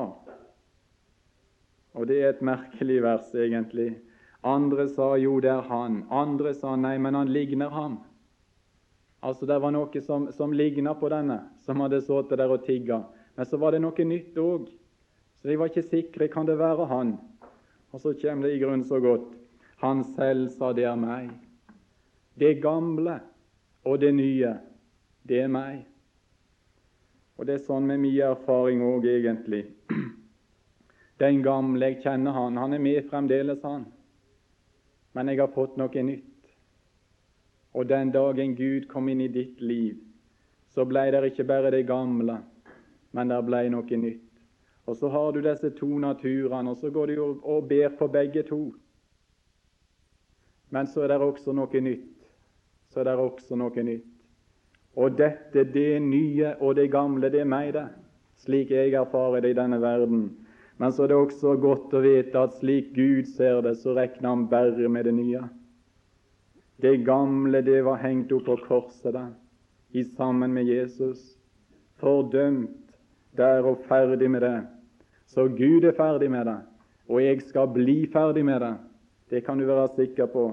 Og 1.94 2.08
det 2.10 2.18
er 2.20 2.34
et 2.34 2.42
merkelig 2.44 2.98
vers, 3.04 3.30
egentlig. 3.32 3.94
Andre 4.44 4.84
sa 4.92 5.14
jo, 5.16 5.38
det 5.40 5.48
er 5.48 5.64
han. 5.70 6.02
Andre 6.12 6.52
sa 6.52 6.74
nei, 6.76 6.98
men 7.00 7.16
han 7.16 7.32
ligner 7.32 7.72
ham. 7.72 8.02
Altså, 9.24 9.46
Det 9.46 9.56
var 9.62 9.72
noe 9.72 10.00
som, 10.04 10.28
som 10.32 10.52
ligna 10.52 10.92
på 10.94 11.08
denne, 11.08 11.38
som 11.64 11.80
hadde 11.80 12.02
sittet 12.04 12.36
der 12.36 12.52
og 12.52 12.66
tigga. 12.66 13.00
Men 13.38 13.48
så 13.48 13.56
var 13.56 13.72
det 13.72 13.80
noe 13.80 14.04
nytt 14.04 14.36
òg. 14.36 14.68
Så 15.40 15.48
de 15.48 15.56
var 15.56 15.72
ikke 15.72 15.88
sikre. 15.88 16.28
Kan 16.28 16.44
det 16.50 16.58
være 16.60 16.84
han? 16.90 17.16
Og 17.94 18.02
så 18.02 18.12
kommer 18.20 18.48
det 18.48 18.58
i 18.58 18.60
grunn 18.60 18.84
så 18.84 19.00
godt. 19.00 19.32
Han 19.80 20.04
selv 20.16 20.50
sa 20.52 20.74
det 20.76 20.84
er 20.84 21.00
meg. 21.00 21.32
Det 22.36 22.58
gamle 22.60 23.22
og 23.84 24.00
det 24.00 24.12
nye, 24.16 24.54
det 25.28 25.40
er 25.44 25.50
meg. 25.52 25.82
Og 27.36 27.46
det 27.46 27.58
er 27.58 27.64
sånn 27.66 27.86
med 27.88 28.00
mye 28.04 28.30
erfaring 28.34 28.82
òg, 28.84 29.06
egentlig. 29.10 29.64
Den 31.22 31.42
gamle, 31.44 31.90
jeg 31.92 32.02
kjenner 32.04 32.34
han, 32.36 32.58
han 32.58 32.76
er 32.76 32.82
med 32.82 33.08
fremdeles, 33.10 33.62
han. 33.62 33.86
Men 35.14 35.30
jeg 35.30 35.42
har 35.42 35.52
fått 35.54 35.76
noe 35.78 36.02
nytt. 36.06 36.30
Og 37.74 37.88
den 37.90 38.12
dagen 38.14 38.54
Gud 38.54 38.86
kom 38.90 39.08
inn 39.10 39.22
i 39.24 39.30
ditt 39.30 39.60
liv, 39.60 39.98
så 40.70 40.84
ble 40.86 41.08
det 41.10 41.24
ikke 41.26 41.46
bare 41.46 41.72
det 41.74 41.86
gamle, 41.88 42.36
men 43.14 43.30
det 43.30 43.40
ble 43.46 43.64
noe 43.74 43.98
nytt. 43.98 44.30
Og 44.86 44.96
så 45.00 45.10
har 45.10 45.32
du 45.32 45.40
disse 45.42 45.70
to 45.74 45.88
naturene, 45.98 46.70
og 46.70 46.78
så 46.78 46.90
går 46.90 47.14
du 47.14 47.22
og 47.24 47.68
ber 47.68 47.94
for 47.98 48.12
begge 48.14 48.44
to. 48.46 48.60
Men 50.70 50.86
så 50.86 51.02
er 51.02 51.14
det 51.14 51.22
også 51.22 51.54
noe 51.56 51.82
nytt. 51.82 52.13
Så 52.94 53.02
er 53.02 53.08
det 53.10 53.14
også 53.18 53.58
noe 53.58 53.82
nytt. 53.82 54.06
Og 54.94 55.16
dette, 55.18 55.64
det 55.74 55.98
nye 56.02 56.52
og 56.62 56.76
det 56.78 56.86
gamle, 56.92 57.26
det 57.26 57.40
er 57.42 57.50
meg, 57.50 57.72
det. 57.74 57.88
Slik 58.38 58.70
jeg 58.70 58.94
erfarer 58.94 59.42
det 59.42 59.50
i 59.50 59.58
denne 59.58 59.80
verden. 59.82 60.28
Men 60.78 60.92
så 60.92 61.04
er 61.04 61.10
det 61.10 61.18
også 61.18 61.56
godt 61.58 61.94
å 61.94 62.02
vite 62.04 62.38
at 62.38 62.54
slik 62.60 62.92
Gud 62.94 63.26
ser 63.34 63.58
det, 63.66 63.74
så 63.82 63.96
regner 63.98 64.30
Han 64.30 64.46
bare 64.50 64.88
med 64.88 65.04
det 65.04 65.14
nye. 65.14 65.42
Det 66.82 67.04
gamle, 67.06 67.62
det 67.62 67.82
var 67.86 68.02
hengt 68.02 68.32
opp 68.34 68.46
på 68.46 68.56
korset 68.68 69.14
der, 69.14 69.32
i 69.90 70.02
sammen 70.04 70.54
med 70.54 70.70
Jesus. 70.70 71.34
Fordømt 71.98 72.94
der 73.34 73.66
og 73.66 73.82
ferdig 73.88 74.30
med 74.30 74.42
det. 74.42 74.60
Så 75.26 75.48
Gud 75.48 75.84
er 75.84 75.94
ferdig 75.96 76.30
med 76.30 76.46
det, 76.46 76.58
og 77.08 77.22
jeg 77.22 77.42
skal 77.42 77.70
bli 77.74 78.04
ferdig 78.12 78.44
med 78.44 78.60
det. 78.60 78.74
Det 79.30 79.44
kan 79.46 79.58
du 79.58 79.66
være 79.66 79.88
sikker 79.96 80.26
på. 80.30 80.44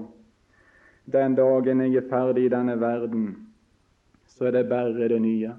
Den 1.04 1.34
dagen 1.34 1.82
jeg 1.82 1.98
er 1.98 2.08
ferdig 2.10 2.46
i 2.46 2.52
denne 2.52 2.76
verden, 2.78 3.26
så 4.30 4.46
er 4.46 4.58
det 4.58 4.68
bare 4.70 5.08
det 5.10 5.18
nye. 5.22 5.54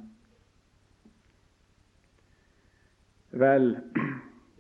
Vel, 3.34 3.74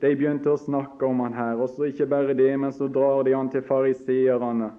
de 0.02 0.12
begynte 0.18 0.52
å 0.52 0.60
snakke 0.60 1.08
om 1.08 1.22
han 1.24 1.36
her, 1.38 1.60
og 1.62 1.72
så 1.72 1.88
ikke 1.88 2.10
bare 2.12 2.36
det, 2.36 2.52
men 2.60 2.74
så 2.76 2.90
drar 2.92 3.24
de 3.24 3.36
han 3.36 3.52
til 3.54 3.64
fariseerne. 3.64 4.74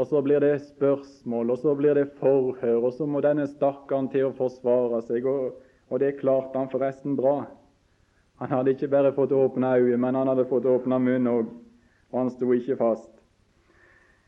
Og 0.00 0.08
så 0.08 0.22
blir 0.24 0.40
det 0.40 0.62
spørsmål, 0.64 1.52
og 1.52 1.58
så 1.60 1.74
blir 1.76 1.98
det 1.98 2.08
forhør, 2.16 2.86
og 2.86 2.94
så 2.96 3.04
må 3.06 3.20
denne 3.20 3.44
stakkaren 3.50 4.08
til 4.08 4.30
å 4.30 4.36
forsvare 4.38 5.02
seg. 5.04 5.28
Og, 5.28 5.58
og 5.92 6.00
det 6.00 6.14
klarte 6.22 6.56
han 6.56 6.70
forresten 6.72 7.18
bra. 7.18 7.42
Han 8.40 8.54
hadde 8.54 8.72
ikke 8.72 8.88
bare 8.94 9.12
fått 9.12 9.34
åpne 9.36 9.74
øyet, 9.76 10.00
men 10.00 10.16
han 10.16 10.32
hadde 10.32 10.48
fått 10.48 10.64
åpne 10.66 10.96
munnen 11.02 11.28
òg, 11.34 11.50
og 12.10 12.22
han 12.22 12.32
sto 12.32 12.48
ikke 12.56 12.80
fast. 12.80 13.21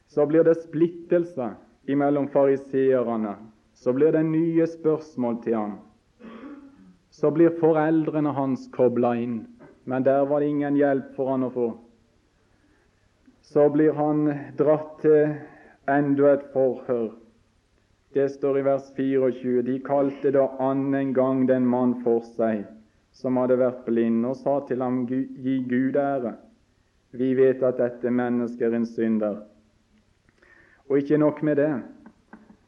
Så 0.06 0.26
blir 0.26 0.44
det 0.44 0.54
splittelse 0.54 1.50
imellom 1.86 2.28
fariseerne. 2.28 3.36
Så 3.74 3.92
blir 3.92 4.12
det 4.12 4.22
nye 4.22 4.66
spørsmål 4.66 5.40
til 5.42 5.54
ham. 5.54 5.78
Så 7.10 7.30
blir 7.30 7.56
foreldrene 7.60 8.32
hans 8.34 8.68
kobla 8.74 9.14
inn, 9.16 9.40
men 9.84 10.02
der 10.02 10.24
var 10.26 10.40
det 10.40 10.52
ingen 10.52 10.76
hjelp 10.76 11.14
for 11.16 11.30
han 11.30 11.46
å 11.46 11.50
få. 11.54 11.66
Så 13.42 13.68
blir 13.70 13.92
han 13.94 14.26
dratt 14.58 14.96
til 15.02 15.34
enda 15.90 16.32
et 16.32 16.46
forhør. 16.54 17.12
Det 18.14 18.28
står 18.30 18.58
i 18.58 18.64
vers 18.66 18.86
24. 18.96 19.62
De 19.66 19.78
kalte 19.82 20.30
da 20.34 20.46
annen 20.62 21.12
gang 21.14 21.46
den 21.50 21.66
mann 21.66 21.98
for 22.04 22.22
seg 22.36 22.64
som 23.14 23.38
hadde 23.38 23.58
vært 23.60 23.84
blind, 23.86 24.24
og 24.26 24.36
sa 24.36 24.58
til 24.66 24.82
ham, 24.82 25.04
gi 25.06 25.58
Gud 25.70 25.96
ære. 25.98 26.34
Vi 27.14 27.30
vet 27.38 27.62
at 27.62 27.78
dette 27.78 28.10
mennesket 28.10 28.66
er 28.68 28.78
en 28.80 28.86
synder. 28.90 29.36
Og 30.88 30.98
ikke 31.00 31.18
nok 31.18 31.42
med 31.42 31.56
det, 31.56 31.72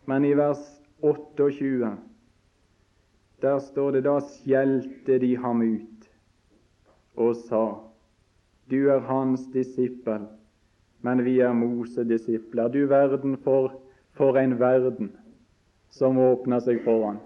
men 0.07 0.25
i 0.25 0.35
vers 0.37 0.63
28 1.03 1.97
der 3.43 3.59
står 3.61 3.91
det 3.93 4.07
da 4.07 4.15
skjelte 4.25 5.19
de 5.21 5.35
ham 5.37 5.61
ut 5.61 6.07
og 7.21 7.37
sa, 7.37 7.65
du 8.71 8.89
er 8.91 9.05
hans 9.07 9.45
disippel, 9.53 10.25
men 11.07 11.23
vi 11.25 11.39
er 11.41 11.53
Mosedisipler. 11.55 12.69
Du 12.69 12.87
verden 12.91 13.37
for, 13.45 13.77
for 14.19 14.39
en 14.41 14.57
verden 14.59 15.13
som 15.93 16.19
åpner 16.19 16.61
seg 16.65 16.81
foran. 16.85 17.21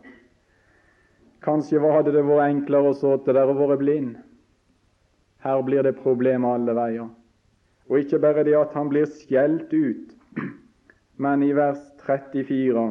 Kanskje 1.40 1.80
hadde 1.80 2.12
det 2.12 2.26
vært 2.26 2.50
enklere 2.50 2.92
å 2.92 2.98
sitte 2.98 3.32
der 3.32 3.48
og 3.48 3.62
vært 3.62 3.80
blind. 3.80 4.18
Her 5.40 5.62
blir 5.64 5.86
det 5.86 5.96
problemer 6.02 6.58
alle 6.58 6.76
veier. 6.76 7.08
Og 7.88 8.02
ikke 8.02 8.20
bare 8.20 8.44
det 8.44 8.58
at 8.58 8.76
han 8.76 8.90
blir 8.92 9.08
skjelt 9.08 9.72
ut, 9.72 10.12
men 11.20 11.42
i 11.42 11.52
vers 11.52 11.80
34 12.06 12.82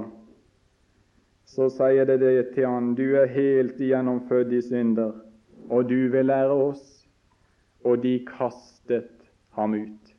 så 1.49 1.65
sier 1.73 2.05
det 2.05 2.19
det 2.21 2.33
til 2.53 2.67
han, 2.69 2.91
du 2.93 3.15
er 3.17 3.31
helt 3.33 3.79
igjennom 3.81 4.19
født 4.29 4.51
i 4.53 4.59
synder, 4.61 5.15
og 5.65 5.87
du 5.89 6.11
vil 6.13 6.29
lære 6.29 6.53
oss. 6.53 6.83
Og 7.87 8.03
de 8.03 8.19
kastet 8.27 9.09
ham 9.55 9.73
ut. 9.73 10.11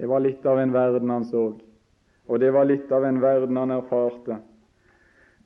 Det 0.00 0.08
var 0.08 0.24
litt 0.24 0.46
av 0.48 0.58
en 0.58 0.72
verden 0.72 1.12
han 1.12 1.26
så, 1.28 1.44
og 2.26 2.40
det 2.40 2.50
var 2.56 2.66
litt 2.66 2.90
av 2.90 3.04
en 3.04 3.20
verden 3.22 3.60
han 3.60 3.74
erfarte. 3.74 4.40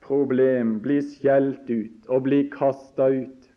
Problem 0.06 0.78
bli 0.84 1.00
skjelt 1.02 1.68
ut 1.68 2.08
og 2.08 2.24
bli 2.28 2.44
kasta 2.54 3.10
ut. 3.10 3.50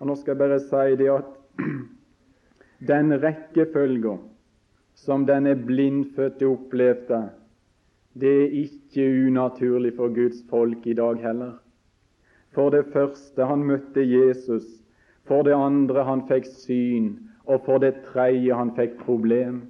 Og 0.00 0.08
Nå 0.08 0.16
skal 0.16 0.34
jeg 0.34 0.40
bare 0.40 0.60
si 0.64 0.98
det 0.98 1.10
at 1.12 1.62
den 2.90 3.14
rekkefølga 3.22 4.16
som 5.00 5.24
denne 5.26 5.54
blindfødte 5.56 6.48
opplevde, 6.48 7.22
det 8.20 8.34
er 8.42 8.54
ikke 8.64 9.06
unaturlig 9.26 9.94
for 9.96 10.12
Guds 10.14 10.44
folk 10.50 10.86
i 10.86 10.96
dag 10.98 11.22
heller. 11.22 11.56
For 12.52 12.70
det 12.70 12.84
første, 12.92 13.46
han 13.46 13.64
møtte 13.64 14.02
Jesus. 14.02 14.66
For 15.24 15.46
det 15.46 15.54
andre, 15.54 16.04
han 16.04 16.26
fikk 16.28 16.48
syn 16.50 17.12
og 17.50 17.64
for 17.66 17.82
det 17.82 17.94
tredje 18.06 18.54
han 18.54 18.72
fikk 18.76 18.98
problem. 19.04 19.62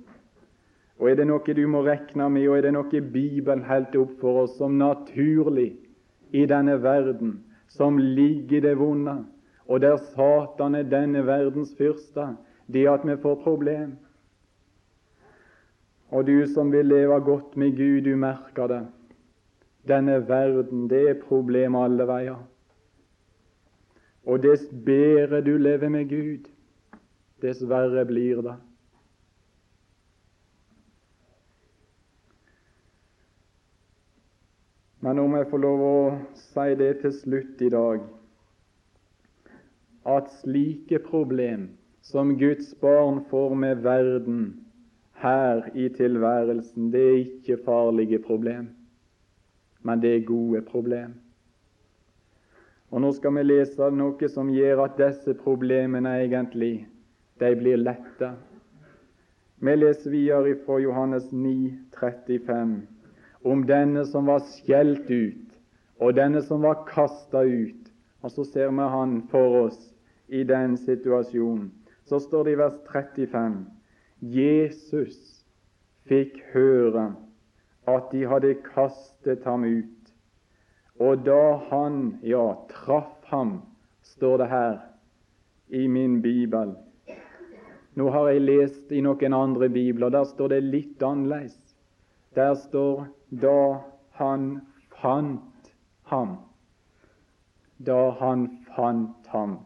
Og 1.01 1.11
Er 1.11 1.17
det 1.17 1.27
noe 1.31 1.55
du 1.57 1.63
må 1.69 1.81
regne 1.87 2.29
med, 2.29 2.49
og 2.49 2.59
er 2.59 2.67
det 2.67 2.73
noe 2.77 3.01
Bibelen 3.13 3.65
holder 3.65 4.03
opp 4.03 4.19
for 4.21 4.43
oss 4.43 4.59
som 4.59 4.77
naturlig 4.79 5.73
i 6.33 6.45
denne 6.47 6.77
verden, 6.83 7.39
som 7.69 7.97
ligger 7.99 8.59
i 8.59 8.61
det 8.61 8.77
vonde, 8.79 9.25
og 9.67 9.81
der 9.81 9.97
Satan 9.97 10.75
er 10.75 10.83
denne 10.83 11.25
verdens 11.27 11.73
fyrste, 11.79 12.35
det 12.67 12.87
at 12.89 13.07
vi 13.07 13.17
får 13.17 13.41
problem. 13.45 13.97
Og 16.11 16.27
du 16.27 16.47
som 16.51 16.73
vil 16.73 16.87
leve 16.91 17.21
godt 17.21 17.57
med 17.57 17.77
Gud, 17.77 18.01
du 18.03 18.17
merker 18.17 18.67
det. 18.67 18.81
Denne 19.89 20.29
verden, 20.29 20.89
det 20.91 21.03
er 21.09 21.21
problemet 21.23 21.85
alle 21.85 22.07
veier. 22.07 22.41
Og 24.27 24.43
dess 24.43 24.67
bedre 24.87 25.41
du 25.41 25.55
lever 25.57 25.89
med 25.89 26.09
Gud, 26.11 26.51
dess 27.43 27.63
verre 27.69 28.05
blir 28.07 28.43
det. 28.45 28.57
Men 35.01 35.19
om 35.19 35.35
jeg 35.39 35.47
får 35.49 35.63
lov 35.63 35.83
å 35.85 35.99
si 36.37 36.75
det 36.77 36.91
til 37.01 37.15
slutt 37.17 37.63
i 37.65 37.71
dag, 37.73 38.03
at 40.05 40.29
slike 40.43 40.99
problem 41.07 41.71
som 42.05 42.35
Guds 42.41 42.75
barn 42.83 43.23
får 43.31 43.55
med 43.57 43.81
verden 43.87 44.43
her 45.21 45.63
i 45.75 45.89
tilværelsen, 45.89 46.93
det 46.93 47.01
er 47.09 47.17
ikke 47.17 47.59
farlige 47.65 48.19
problem, 48.19 48.69
men 49.83 50.03
det 50.03 50.17
er 50.17 50.25
gode 50.25 50.63
problem. 50.63 51.15
Og 52.91 53.01
Nå 53.01 53.13
skal 53.13 53.35
vi 53.37 53.43
lese 53.43 53.91
noe 53.95 54.29
som 54.33 54.49
gjør 54.51 54.85
at 54.85 54.97
disse 54.99 55.35
problemene 55.43 56.15
egentlig 56.25 56.89
de 57.41 57.51
blir 57.57 57.77
letta. 57.77 58.33
Vi 59.61 59.75
leser 59.77 60.11
videre 60.11 60.57
fra 60.65 60.79
Johannes 60.81 61.29
9, 61.33 61.53
35, 62.01 62.73
om 63.45 63.67
denne 63.69 64.07
som 64.09 64.27
var 64.27 64.41
skjelt 64.49 65.11
ut, 65.11 65.53
og 66.01 66.17
denne 66.17 66.41
som 66.43 66.65
var 66.65 66.81
kasta 66.89 67.45
ut. 67.45 67.93
Og 68.23 68.33
så 68.33 68.45
ser 68.45 68.73
vi 68.73 68.89
han 68.95 69.21
for 69.31 69.67
oss 69.67 69.79
i 70.29 70.43
den 70.45 70.77
situasjonen. 70.77 71.71
Så 72.05 72.19
står 72.19 72.45
det 72.45 72.57
i 72.57 72.59
vers 72.59 72.81
35 72.89 73.80
Jesus 74.21 75.45
fikk 76.09 76.41
høre 76.53 77.11
at 77.89 78.11
de 78.13 78.27
hadde 78.29 78.55
kastet 78.67 79.45
ham 79.49 79.65
ut. 79.65 80.13
Og 81.01 81.25
da 81.25 81.57
han, 81.71 82.19
ja, 82.23 82.53
traff 82.69 83.25
ham, 83.33 83.63
står 84.05 84.43
det 84.43 84.49
her 84.51 84.79
i 85.69 85.87
min 85.87 86.21
bibel, 86.23 86.75
nå 87.95 88.11
har 88.11 88.29
jeg 88.31 88.45
lest 88.45 88.93
i 88.93 89.01
noen 89.03 89.35
andre 89.35 89.69
bibler, 89.73 90.13
der 90.13 90.25
står 90.29 90.53
det 90.55 90.61
litt 90.67 91.03
annerledes. 91.03 91.57
Der 92.37 92.55
står 92.55 93.09
'da 93.31 93.81
han 94.21 94.61
fant 95.01 95.73
ham'. 96.13 96.37
Da 97.87 98.11
han 98.21 98.47
fant 98.77 99.27
ham. 99.27 99.59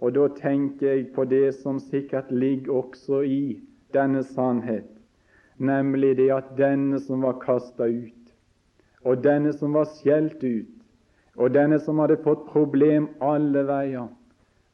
Og 0.00 0.12
da 0.14 0.26
tenker 0.36 0.92
jeg 0.92 1.06
på 1.14 1.24
det 1.24 1.54
som 1.62 1.78
sikkert 1.80 2.30
ligger 2.30 2.72
også 2.82 3.22
i 3.24 3.60
denne 3.94 4.22
sannhet, 4.24 4.88
nemlig 5.58 6.16
det 6.16 6.28
at 6.34 6.52
denne 6.58 7.00
som 7.00 7.24
var 7.24 7.38
kasta 7.40 7.88
ut, 7.88 8.32
og 9.04 9.22
denne 9.24 9.54
som 9.56 9.72
var 9.72 9.88
skjelt 9.96 10.42
ut, 10.44 10.72
og 11.36 11.54
denne 11.54 11.78
som 11.80 12.00
hadde 12.02 12.18
fått 12.24 12.44
problem 12.50 13.08
alle 13.24 13.64
veier, 13.68 14.08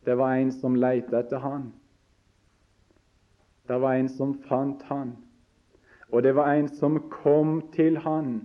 det 0.06 0.18
var 0.18 0.34
en 0.34 0.50
som 0.50 0.74
lette 0.74 1.14
etter 1.14 1.42
han. 1.42 1.70
Det 3.70 3.78
var 3.78 3.94
en 3.94 4.08
som 4.10 4.34
fant 4.48 4.82
han, 4.90 5.14
og 6.10 6.22
det 6.26 6.34
var 6.34 6.50
en 6.54 6.68
som 6.68 6.98
kom 7.12 7.60
til 7.76 8.00
han, 8.02 8.40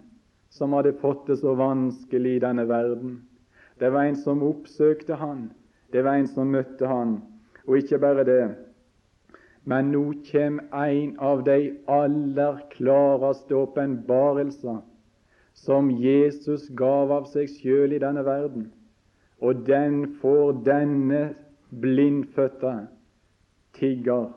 som 0.53 0.73
hadde 0.77 0.93
fått 1.01 1.25
det 1.27 1.39
så 1.41 1.55
vanskelig 1.57 2.37
i 2.37 2.43
denne 2.43 2.67
verden. 2.69 3.17
Det 3.81 3.89
var 3.93 4.07
en 4.07 4.15
som 4.17 4.45
oppsøkte 4.45 5.17
han, 5.17 5.49
det 5.91 6.03
var 6.03 6.19
en 6.19 6.27
som 6.27 6.51
møtte 6.51 6.87
han. 6.87 7.19
Og 7.67 7.77
ikke 7.81 7.99
bare 7.99 8.23
det, 8.27 8.43
men 9.67 9.89
nå 9.91 10.03
kommer 10.29 10.87
en 10.87 11.15
av 11.19 11.41
de 11.43 11.73
aller 11.91 12.61
klareste 12.71 13.55
åpenbarelser 13.55 14.77
som 15.57 15.89
Jesus 15.91 16.69
gav 16.79 17.11
av 17.11 17.27
seg 17.33 17.51
sjøl 17.51 17.95
i 17.97 17.99
denne 17.99 18.23
verden. 18.23 18.69
Og 19.43 19.65
den 19.67 20.15
får 20.21 20.61
denne 20.65 21.21
blindfødte 21.83 22.87
tigger. 23.75 24.29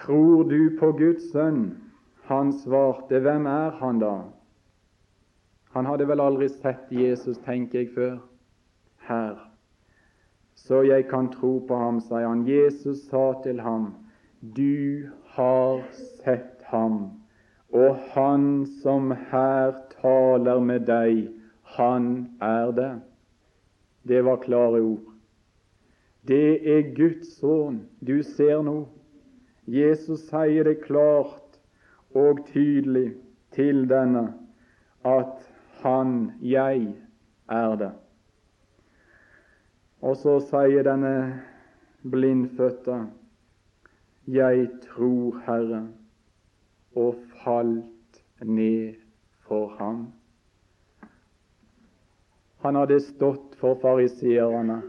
Tror 0.00 0.48
du 0.50 0.74
på 0.80 0.90
Guds 0.98 1.30
sønn? 1.30 1.76
Han 2.26 2.50
svarte, 2.64 3.20
hvem 3.22 3.46
er 3.46 3.78
han 3.78 4.02
da? 4.02 4.14
Han 5.74 5.86
hadde 5.86 6.08
vel 6.08 6.20
aldri 6.20 6.48
sett 6.48 6.90
Jesus, 6.90 7.38
tenker 7.46 7.84
jeg, 7.84 7.92
før. 7.94 8.18
Her. 9.06 9.38
Så 10.54 10.82
jeg 10.86 11.06
kan 11.08 11.30
tro 11.32 11.58
på 11.66 11.76
ham, 11.78 12.00
sier 12.04 12.28
han. 12.28 12.44
Jesus 12.48 13.06
sa 13.08 13.32
til 13.42 13.60
ham, 13.64 13.92
du 14.40 15.08
har 15.34 15.82
sett 15.94 16.62
ham 16.70 17.20
og 17.72 17.96
han 18.14 18.66
som 18.82 19.12
her 19.30 19.74
taler 20.00 20.60
med 20.60 20.88
deg, 20.88 21.28
han 21.76 22.06
er 22.42 22.72
det. 22.74 22.90
Det 24.02 24.24
var 24.26 24.42
klare 24.42 24.80
ord. 24.82 25.06
Det 26.26 26.58
er 26.66 26.90
Guds 26.96 27.36
sønn 27.38 27.84
du 28.02 28.22
ser 28.26 28.64
nå. 28.66 28.88
Jesus 29.70 30.26
sier 30.32 30.66
det 30.66 30.80
klart 30.82 31.60
og 32.16 32.42
tydelig 32.50 33.12
til 33.54 33.86
denne 33.90 34.32
at 35.06 35.46
han, 35.82 36.32
jeg, 36.40 36.94
er 37.50 37.76
det. 37.76 37.90
Og 40.00 40.16
så 40.16 40.38
sier 40.48 40.84
denne 40.86 41.14
blindfødte, 42.02 43.02
jeg 44.30 44.68
tror, 44.86 45.40
Herre, 45.46 45.82
og 46.96 47.18
falt 47.42 48.22
ned 48.42 48.94
for 49.48 49.74
ham. 49.78 50.06
Han 52.64 52.76
hadde 52.76 53.00
stått 53.00 53.56
for 53.60 53.76
fariseerne, 53.82 54.80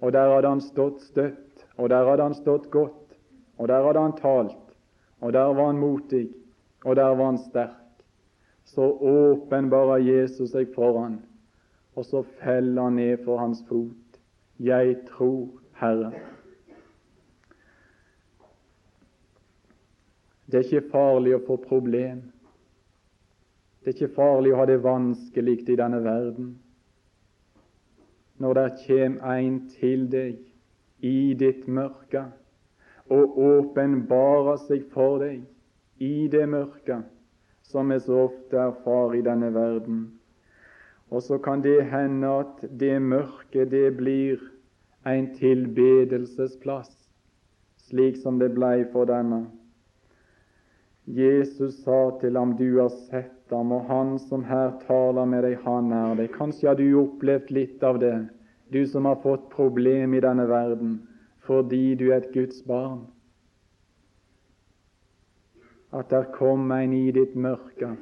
og 0.00 0.12
der 0.14 0.34
hadde 0.34 0.54
han 0.54 0.62
stått 0.62 1.02
støtt, 1.06 1.66
og 1.78 1.90
der 1.90 2.06
hadde 2.06 2.30
han 2.30 2.34
stått 2.34 2.70
godt, 2.70 3.18
og 3.58 3.68
der 3.70 3.86
hadde 3.86 4.02
han 4.02 4.16
talt, 4.18 4.64
og 5.20 5.32
der 5.32 5.54
var 5.54 5.72
han 5.72 5.82
motig, 5.82 6.28
og 6.84 6.96
der 6.96 7.14
var 7.14 7.32
han 7.32 7.42
sterk. 7.48 7.87
Så 8.68 8.84
åpenbarer 9.00 10.02
Jesus 10.04 10.52
seg 10.52 10.74
foran, 10.74 11.22
og 11.96 12.04
så 12.04 12.20
feller 12.42 12.82
han 12.82 12.98
ned 13.00 13.24
for 13.24 13.40
hans 13.40 13.62
fot. 13.68 14.18
Jeg 14.60 14.98
tror, 15.08 15.48
Herre. 15.80 16.12
Det 20.46 20.60
er 20.60 20.66
ikke 20.66 20.90
farlig 20.92 21.34
å 21.36 21.42
få 21.46 21.56
problem. 21.64 22.22
Det 23.80 23.92
er 23.92 23.96
ikke 23.96 24.14
farlig 24.20 24.52
å 24.52 24.60
ha 24.60 24.68
det 24.68 24.78
vanskelig 24.84 25.58
i 25.64 25.80
denne 25.80 26.04
verden. 26.04 26.54
Når 28.38 28.60
det 28.60 28.68
kommer 28.84 29.36
en 29.38 29.60
til 29.80 30.08
deg 30.12 30.38
i 31.04 31.34
ditt 31.40 31.64
mørke 31.68 32.28
og 33.08 33.38
åpenbarer 33.40 34.60
seg 34.68 34.90
for 34.92 35.22
deg 35.24 35.46
i 36.04 36.28
det 36.32 36.44
mørke 36.48 37.00
som 37.68 37.92
vi 37.92 38.00
så 38.00 38.24
ofte 38.28 38.56
erfarer 38.58 39.18
i 39.18 39.24
denne 39.26 39.50
verden. 39.54 40.06
Og 41.10 41.22
så 41.22 41.38
kan 41.38 41.62
det 41.64 41.84
hende 41.92 42.28
at 42.40 42.64
det 42.80 42.96
mørke, 43.02 43.64
det 43.64 43.96
blir 43.96 44.40
en 45.06 45.28
tilbedelsesplass, 45.36 46.90
slik 47.88 48.16
som 48.20 48.40
det 48.40 48.50
blei 48.56 48.84
for 48.92 49.08
denne. 49.08 49.46
Jesus 51.08 51.78
sa 51.84 52.10
til 52.20 52.36
ham, 52.36 52.56
du 52.56 52.80
har 52.80 52.92
sett 53.08 53.52
ham, 53.52 53.72
og 53.72 53.86
han 53.88 54.18
som 54.20 54.44
her 54.44 54.74
taler 54.84 55.24
med 55.24 55.46
deg, 55.46 55.56
han 55.64 55.92
er 55.92 56.18
deg. 56.18 56.32
Kanskje 56.34 56.68
har 56.68 56.76
du 56.76 56.88
opplevd 57.00 57.52
litt 57.56 57.84
av 57.84 58.00
det, 58.02 58.16
du 58.68 58.82
som 58.86 59.08
har 59.08 59.20
fått 59.22 59.48
problem 59.54 60.16
i 60.16 60.24
denne 60.24 60.48
verden 60.48 60.98
fordi 61.48 61.94
du 61.96 62.10
er 62.10 62.18
et 62.18 62.32
Guds 62.34 62.60
barn. 62.68 63.06
At 65.92 66.10
der 66.10 66.24
kom 66.32 66.70
en 66.72 66.92
i 66.92 67.10
ditt 67.10 67.36
mørke, 67.36 67.94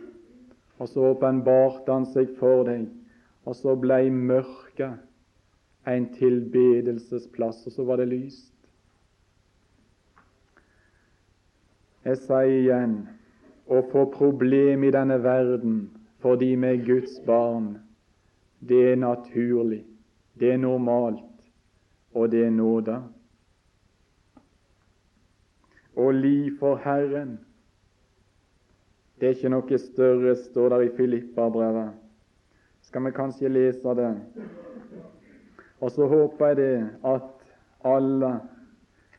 og 0.79 0.88
så 0.88 1.12
åpenbarte 1.12 1.92
han 1.92 2.07
seg 2.11 2.33
for 2.40 2.66
deg, 2.66 2.88
og 3.46 3.55
så 3.55 3.77
blei 3.79 4.09
mørket 4.11 4.99
en 5.87 6.09
tilbedelsesplass, 6.16 7.62
og 7.66 7.72
så 7.72 7.85
var 7.87 8.03
det 8.03 8.09
lyst. 8.11 8.53
Jeg 12.07 12.18
sier 12.22 12.53
igjen 12.55 12.99
å 13.66 13.81
få 13.90 14.05
problem 14.14 14.85
i 14.87 14.92
denne 14.94 15.18
verden 15.22 15.79
fordi 16.22 16.53
vi 16.59 16.68
er 16.68 16.85
Guds 16.87 17.18
barn, 17.27 17.77
det 18.59 18.79
er 18.92 18.96
naturlig, 18.99 19.85
det 20.35 20.53
er 20.55 20.59
normalt, 20.62 21.42
og 22.14 22.31
det 22.33 22.46
er 22.46 22.55
nåde. 22.55 22.96
Å 25.96 26.07
li 26.14 26.51
for 26.59 26.81
Herren, 26.83 27.37
det 29.20 29.29
er 29.29 29.37
ikke 29.37 29.52
noe 29.52 29.79
større, 29.81 30.35
står 30.37 30.68
der 30.74 30.87
i 30.87 30.92
Filippa-brevet. 30.96 31.94
Skal 32.85 33.05
vi 33.07 33.14
kanskje 33.16 33.48
lese 33.48 33.94
det? 33.96 34.12
Og 35.81 35.90
så 35.90 36.07
håper 36.07 36.52
jeg 36.52 36.57
det 36.57 36.76
at 37.05 37.33
alle 37.85 38.33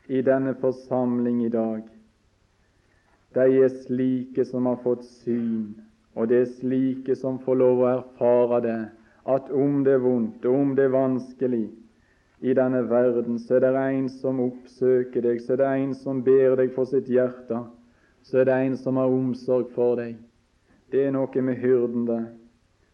i 0.08 0.22
denne 0.22 0.54
forsamling 0.60 1.44
i 1.44 1.52
dag 1.52 1.82
de 3.34 3.58
er 3.62 3.74
slike 3.84 4.44
som 4.48 4.66
har 4.66 4.78
fått 4.82 5.04
syn, 5.04 5.74
og 6.16 6.30
det 6.30 6.38
er 6.40 6.54
slike 6.58 7.16
som 7.16 7.36
får 7.44 7.58
lov 7.60 7.82
å 7.82 7.90
erfare 7.90 8.60
det, 8.64 8.78
at 9.28 9.50
om 9.52 9.82
det 9.84 9.98
er 9.98 10.02
vondt, 10.02 10.46
og 10.48 10.54
om 10.62 10.72
det 10.74 10.86
er 10.88 10.94
vanskelig 10.94 11.66
i 12.40 12.54
denne 12.56 12.80
verden, 12.88 13.36
så 13.38 13.58
er 13.58 13.66
det 13.66 13.82
en 13.82 14.08
som 14.08 14.40
oppsøker 14.40 15.26
deg, 15.26 15.42
så 15.44 15.54
er 15.54 15.60
det 15.60 15.72
en 15.74 15.92
som 15.94 16.22
ber 16.24 16.56
deg 16.58 16.72
for 16.74 16.88
sitt 16.88 17.10
hjerte, 17.12 17.60
så 18.28 18.38
er 18.38 18.44
det 18.44 18.56
en 18.60 18.76
som 18.76 18.96
har 19.00 19.08
omsorg 19.08 19.70
for 19.72 19.96
deg. 19.96 20.18
Det 20.92 21.06
er 21.06 21.14
noe 21.16 21.42
med 21.44 21.56
hyrden, 21.62 22.04
det, 22.08 22.20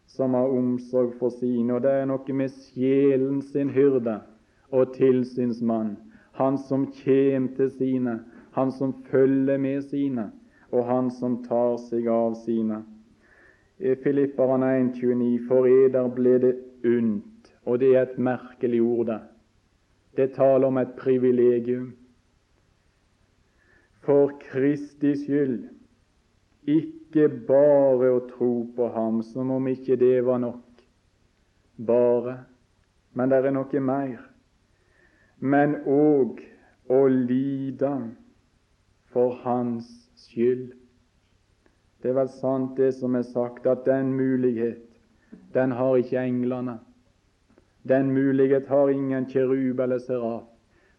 som 0.07 0.35
har 0.37 0.47
omsorg 0.47 1.11
for 1.19 1.33
sine, 1.35 1.75
og 1.75 1.83
det 1.83 1.91
er 1.91 2.07
noe 2.07 2.35
med 2.39 2.55
sjelen 2.69 3.41
sin 3.43 3.73
hyrde 3.75 4.21
og 4.71 4.93
tilsynsmann, 4.95 5.97
han 6.39 6.57
som 6.67 6.87
kjem 7.01 7.49
til 7.57 7.71
sine, 7.75 8.19
han 8.55 8.71
som 8.71 8.93
følger 9.11 9.59
med 9.59 9.83
sine, 9.91 10.29
og 10.71 10.87
han 10.87 11.11
som 11.11 11.41
tar 11.43 11.75
seg 11.83 12.07
av 12.11 12.39
sine. 12.45 12.81
I 13.79 13.95
Filipperne 13.99 14.71
1,29.: 14.79 15.47
For 15.49 15.67
eder 15.67 16.07
ble 16.15 16.37
det 16.39 16.55
unnt, 16.87 17.51
og 17.65 17.79
det 17.79 17.91
er 17.95 18.07
et 18.07 18.17
merkelig 18.17 18.81
ord, 18.81 19.05
det. 19.11 19.19
Det 20.15 20.31
taler 20.39 20.67
om 20.67 20.77
et 20.77 20.95
privilegium. 20.95 21.91
For 24.05 24.31
Kristi 24.39 25.15
skyld, 25.17 25.63
ikke 26.69 27.27
bare 27.47 28.11
å 28.13 28.21
tro 28.29 28.51
på 28.75 28.89
Ham, 28.93 29.21
som 29.25 29.53
om 29.55 29.67
ikke 29.71 29.97
det 29.97 30.19
var 30.25 30.41
nok. 30.43 30.83
Bare. 31.77 32.37
Men 33.15 33.31
det 33.31 33.39
er 33.41 33.55
noe 33.55 33.81
mer. 33.81 34.19
Men 35.39 35.79
òg 35.89 36.41
å 36.91 37.01
lide 37.09 37.91
for 39.11 39.37
hans 39.43 39.87
skyld. 40.19 40.73
Det 42.01 42.11
er 42.11 42.17
vel 42.19 42.29
sant, 42.29 42.75
det 42.77 42.91
som 42.99 43.15
er 43.17 43.25
sagt, 43.27 43.65
at 43.65 43.85
den 43.87 44.13
mulighet, 44.13 44.83
den 45.55 45.71
har 45.71 45.97
ikke 45.97 46.21
englene. 46.21 46.77
Den 47.87 48.11
mulighet 48.13 48.67
har 48.67 48.91
ingen 48.91 49.27
kjerub 49.29 49.79
eller 49.79 50.01
seraf. 50.03 50.45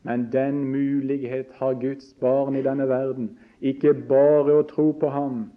Men 0.06 0.28
den 0.30 0.64
mulighet 0.70 1.50
har 1.58 1.74
Guds 1.82 2.12
barn 2.20 2.56
i 2.56 2.62
denne 2.62 2.86
verden. 2.88 3.32
Ikke 3.60 3.90
bare 4.06 4.60
å 4.60 4.66
tro 4.70 4.92
på 4.94 5.10
Ham, 5.10 5.48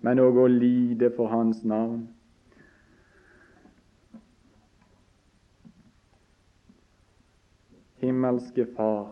men 0.00 0.22
òg 0.22 0.38
å 0.40 0.46
lide 0.48 1.10
for 1.12 1.28
Hans 1.28 1.60
navn. 1.60 2.06
Himmelske 8.00 8.64
Far, 8.76 9.10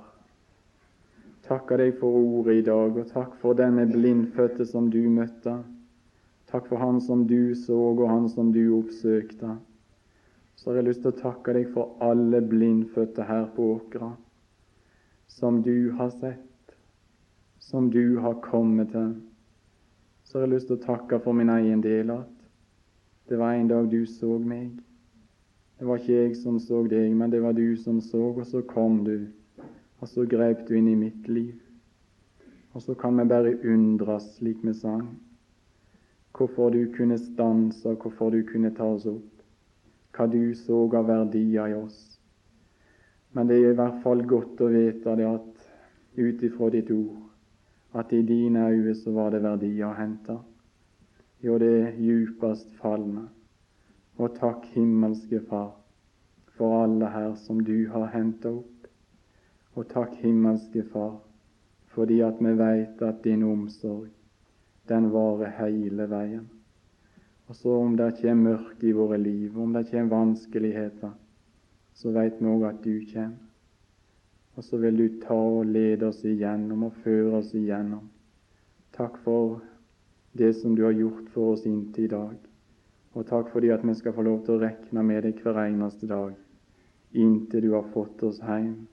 takker 1.45 1.83
deg 1.83 1.97
for 2.01 2.17
ordet 2.17 2.61
i 2.61 2.67
dag, 2.67 2.97
og 2.97 3.09
takk 3.11 3.33
for 3.43 3.59
denne 3.59 3.85
blindfødte 3.91 4.65
som 4.71 4.89
du 4.95 5.03
møtte. 5.11 5.59
Takk 6.47 6.69
for 6.71 6.79
han 6.79 7.01
som 7.03 7.27
du 7.27 7.55
så, 7.59 7.75
og 7.75 8.07
han 8.09 8.29
som 8.31 8.53
du 8.55 8.63
oppsøkte. 8.79 9.57
Så 10.57 10.71
har 10.71 10.79
jeg 10.79 10.89
lyst 10.89 11.03
til 11.03 11.13
å 11.13 11.19
takke 11.19 11.57
deg 11.59 11.73
for 11.75 11.99
alle 12.01 12.41
blindfødte 12.41 13.27
her 13.27 13.51
på 13.57 13.75
Åkra, 13.75 14.15
som 15.27 15.63
du 15.63 15.91
har 15.91 16.11
sett, 16.11 16.77
som 17.59 17.91
du 17.91 18.19
har 18.19 18.41
kommet 18.43 18.91
til. 18.93 19.15
Så 20.25 20.39
har 20.39 20.47
jeg 20.47 20.55
lyst 20.55 20.71
til 20.71 20.79
å 20.79 20.87
takke 20.87 21.21
for 21.23 21.37
min 21.37 21.51
egen 21.51 21.83
del 21.85 22.11
at 22.15 22.33
det 23.29 23.39
var 23.39 23.55
en 23.55 23.69
dag 23.69 23.91
du 23.91 24.07
så 24.07 24.39
meg. 24.39 24.71
Det 25.79 25.87
var 25.87 26.01
ikke 26.01 26.15
jeg 26.23 26.37
som 26.41 26.59
så 26.63 26.83
deg, 26.89 27.13
men 27.13 27.31
det 27.31 27.43
var 27.43 27.53
du 27.53 27.77
som 27.77 28.01
så, 28.01 28.23
og 28.33 28.47
så 28.47 28.63
kom 28.65 29.03
du, 29.05 29.27
og 30.01 30.09
så 30.09 30.25
grep 30.25 30.65
du 30.69 30.77
inn 30.79 30.89
i 30.89 30.99
mitt 30.99 31.29
liv. 31.29 31.55
Og 32.73 32.83
så 32.83 32.95
kan 32.95 33.19
vi 33.19 33.25
bare 33.29 33.57
undres, 33.65 34.25
slik 34.37 34.63
vi 34.65 34.75
sang, 34.75 35.09
hvorfor 36.37 36.71
du 36.71 36.87
kunne 36.97 37.19
stanse, 37.19 37.95
hvorfor 37.95 38.31
du 38.31 38.43
kunne 38.45 38.73
ta 38.77 38.85
oss 38.85 39.07
opp, 39.09 39.45
hva 40.17 40.27
du 40.33 40.55
så 40.55 40.83
av 40.97 41.09
verdier 41.09 41.73
i 41.73 41.77
oss. 41.77 42.16
Men 43.37 43.51
det 43.51 43.61
er 43.61 43.75
i 43.75 43.77
hvert 43.77 44.01
fall 44.01 44.25
godt 44.25 44.65
å 44.65 44.73
vite 44.73 45.15
det 45.21 45.29
at 45.29 45.65
ut 46.17 46.45
ifra 46.49 46.71
ditt 46.73 46.91
ord, 46.95 47.27
at 47.93 48.13
i 48.17 48.23
dine 48.25 48.65
øyne 48.73 48.95
så 48.97 49.13
var 49.13 49.35
det 49.35 49.43
verdier 49.45 49.91
å 49.91 49.97
hente. 49.99 50.39
Jo, 51.45 51.59
det 51.61 51.73
er 51.83 51.99
djupest 52.01 52.73
fallende 52.81 53.29
og 54.17 54.33
takk, 54.39 54.65
himmelske 54.73 55.43
Far, 55.51 55.75
for 56.57 56.87
alle 56.87 57.11
her 57.13 57.35
som 57.37 57.59
du 57.65 57.89
har 57.93 58.09
henta 58.15 58.49
opp. 58.49 58.87
Og 59.77 59.85
takk, 59.91 60.15
himmelske 60.23 60.87
Far, 60.93 61.19
fordi 61.93 62.23
at 62.25 62.41
vi 62.41 62.55
veit 62.57 63.03
at 63.05 63.21
din 63.25 63.45
omsorg, 63.45 64.09
den 64.89 65.11
varer 65.13 65.53
hele 65.59 66.09
veien. 66.09 66.47
Og 67.47 67.61
så 67.61 67.77
om 67.77 67.93
det 67.99 68.15
kommer 68.23 68.57
mørke 68.57 68.89
i 68.89 68.97
våre 68.97 69.21
liv, 69.21 69.59
om 69.59 69.77
det 69.77 69.85
kommer 69.91 70.15
vanskeligheter, 70.17 71.13
så 71.97 72.13
veit 72.13 72.41
vi 72.41 72.49
òg 72.53 72.67
at 72.69 72.83
du 72.85 72.95
kommer. 73.13 73.43
Og 74.57 74.65
så 74.65 74.79
vil 74.81 74.97
du 74.97 75.21
ta 75.21 75.37
og 75.37 75.69
lede 75.69 76.09
oss 76.09 76.23
igjennom 76.25 76.87
og 76.87 77.01
føre 77.05 77.43
oss 77.43 77.53
igjennom. 77.57 78.07
Takk 78.97 79.19
for 79.25 79.61
det 80.37 80.55
som 80.57 80.77
du 80.77 80.85
har 80.85 80.97
gjort 80.97 81.29
for 81.35 81.53
oss 81.53 81.67
inntil 81.69 82.07
i 82.07 82.13
dag. 82.13 82.37
Og 83.17 83.27
takk 83.29 83.53
fordi 83.53 83.69
at 83.73 83.85
vi 83.85 83.95
skal 83.97 84.17
få 84.17 84.25
lov 84.25 84.45
til 84.45 84.57
å 84.57 84.63
regne 84.65 85.05
med 85.05 85.25
deg 85.29 85.41
hver 85.45 85.61
eneste 85.67 86.09
dag 86.09 86.35
inntil 87.17 87.63
du 87.63 87.73
har 87.73 87.89
fått 87.93 88.23
oss 88.23 88.41
hjem. 88.45 88.87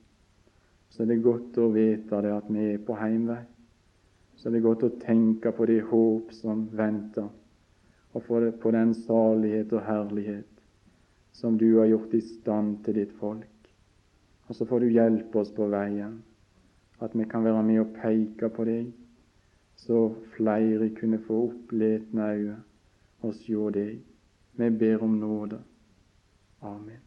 Så 0.89 1.04
er 1.04 1.12
det 1.12 1.24
godt 1.26 1.58
å 1.58 1.72
vite 1.74 2.22
det 2.24 2.32
at 2.32 2.50
vi 2.52 2.68
er 2.74 2.84
på 2.86 2.96
heimvei. 3.00 3.42
Så 4.38 4.50
er 4.50 4.58
det 4.58 4.66
godt 4.66 4.86
å 4.88 4.96
tenke 5.02 5.52
på 5.56 5.68
det 5.70 5.82
håp 5.89 6.32
som 6.36 6.68
venter, 6.76 7.30
og 8.13 8.28
på 8.62 8.72
den 8.76 8.94
salighet 9.06 9.74
og 9.74 9.86
herlighet 9.88 10.53
som 11.34 11.58
du 11.58 11.80
har 11.80 11.89
gjort 11.89 12.13
i 12.13 12.22
stand 12.22 12.84
til 12.86 13.02
ditt 13.02 13.13
folk. 13.19 13.50
Og 14.48 14.56
så 14.56 14.67
får 14.69 14.84
du 14.84 14.93
hjelpe 14.93 15.41
oss 15.41 15.52
på 15.56 15.67
veien, 15.72 16.19
at 17.04 17.15
vi 17.17 17.28
kan 17.30 17.46
være 17.46 17.63
med 17.67 17.82
og 17.84 17.96
peke 17.98 18.50
på 18.54 18.67
deg, 18.69 18.91
så 19.84 20.06
flere 20.38 20.91
kunne 20.96 21.19
få 21.28 21.46
oppletne 21.50 22.30
øyne 22.36 22.60
og 23.24 23.36
se 23.39 23.72
deg. 23.76 23.98
Vi 24.60 24.69
ber 24.69 25.04
om 25.04 25.17
nåde. 25.19 25.60
Amen. 26.62 27.03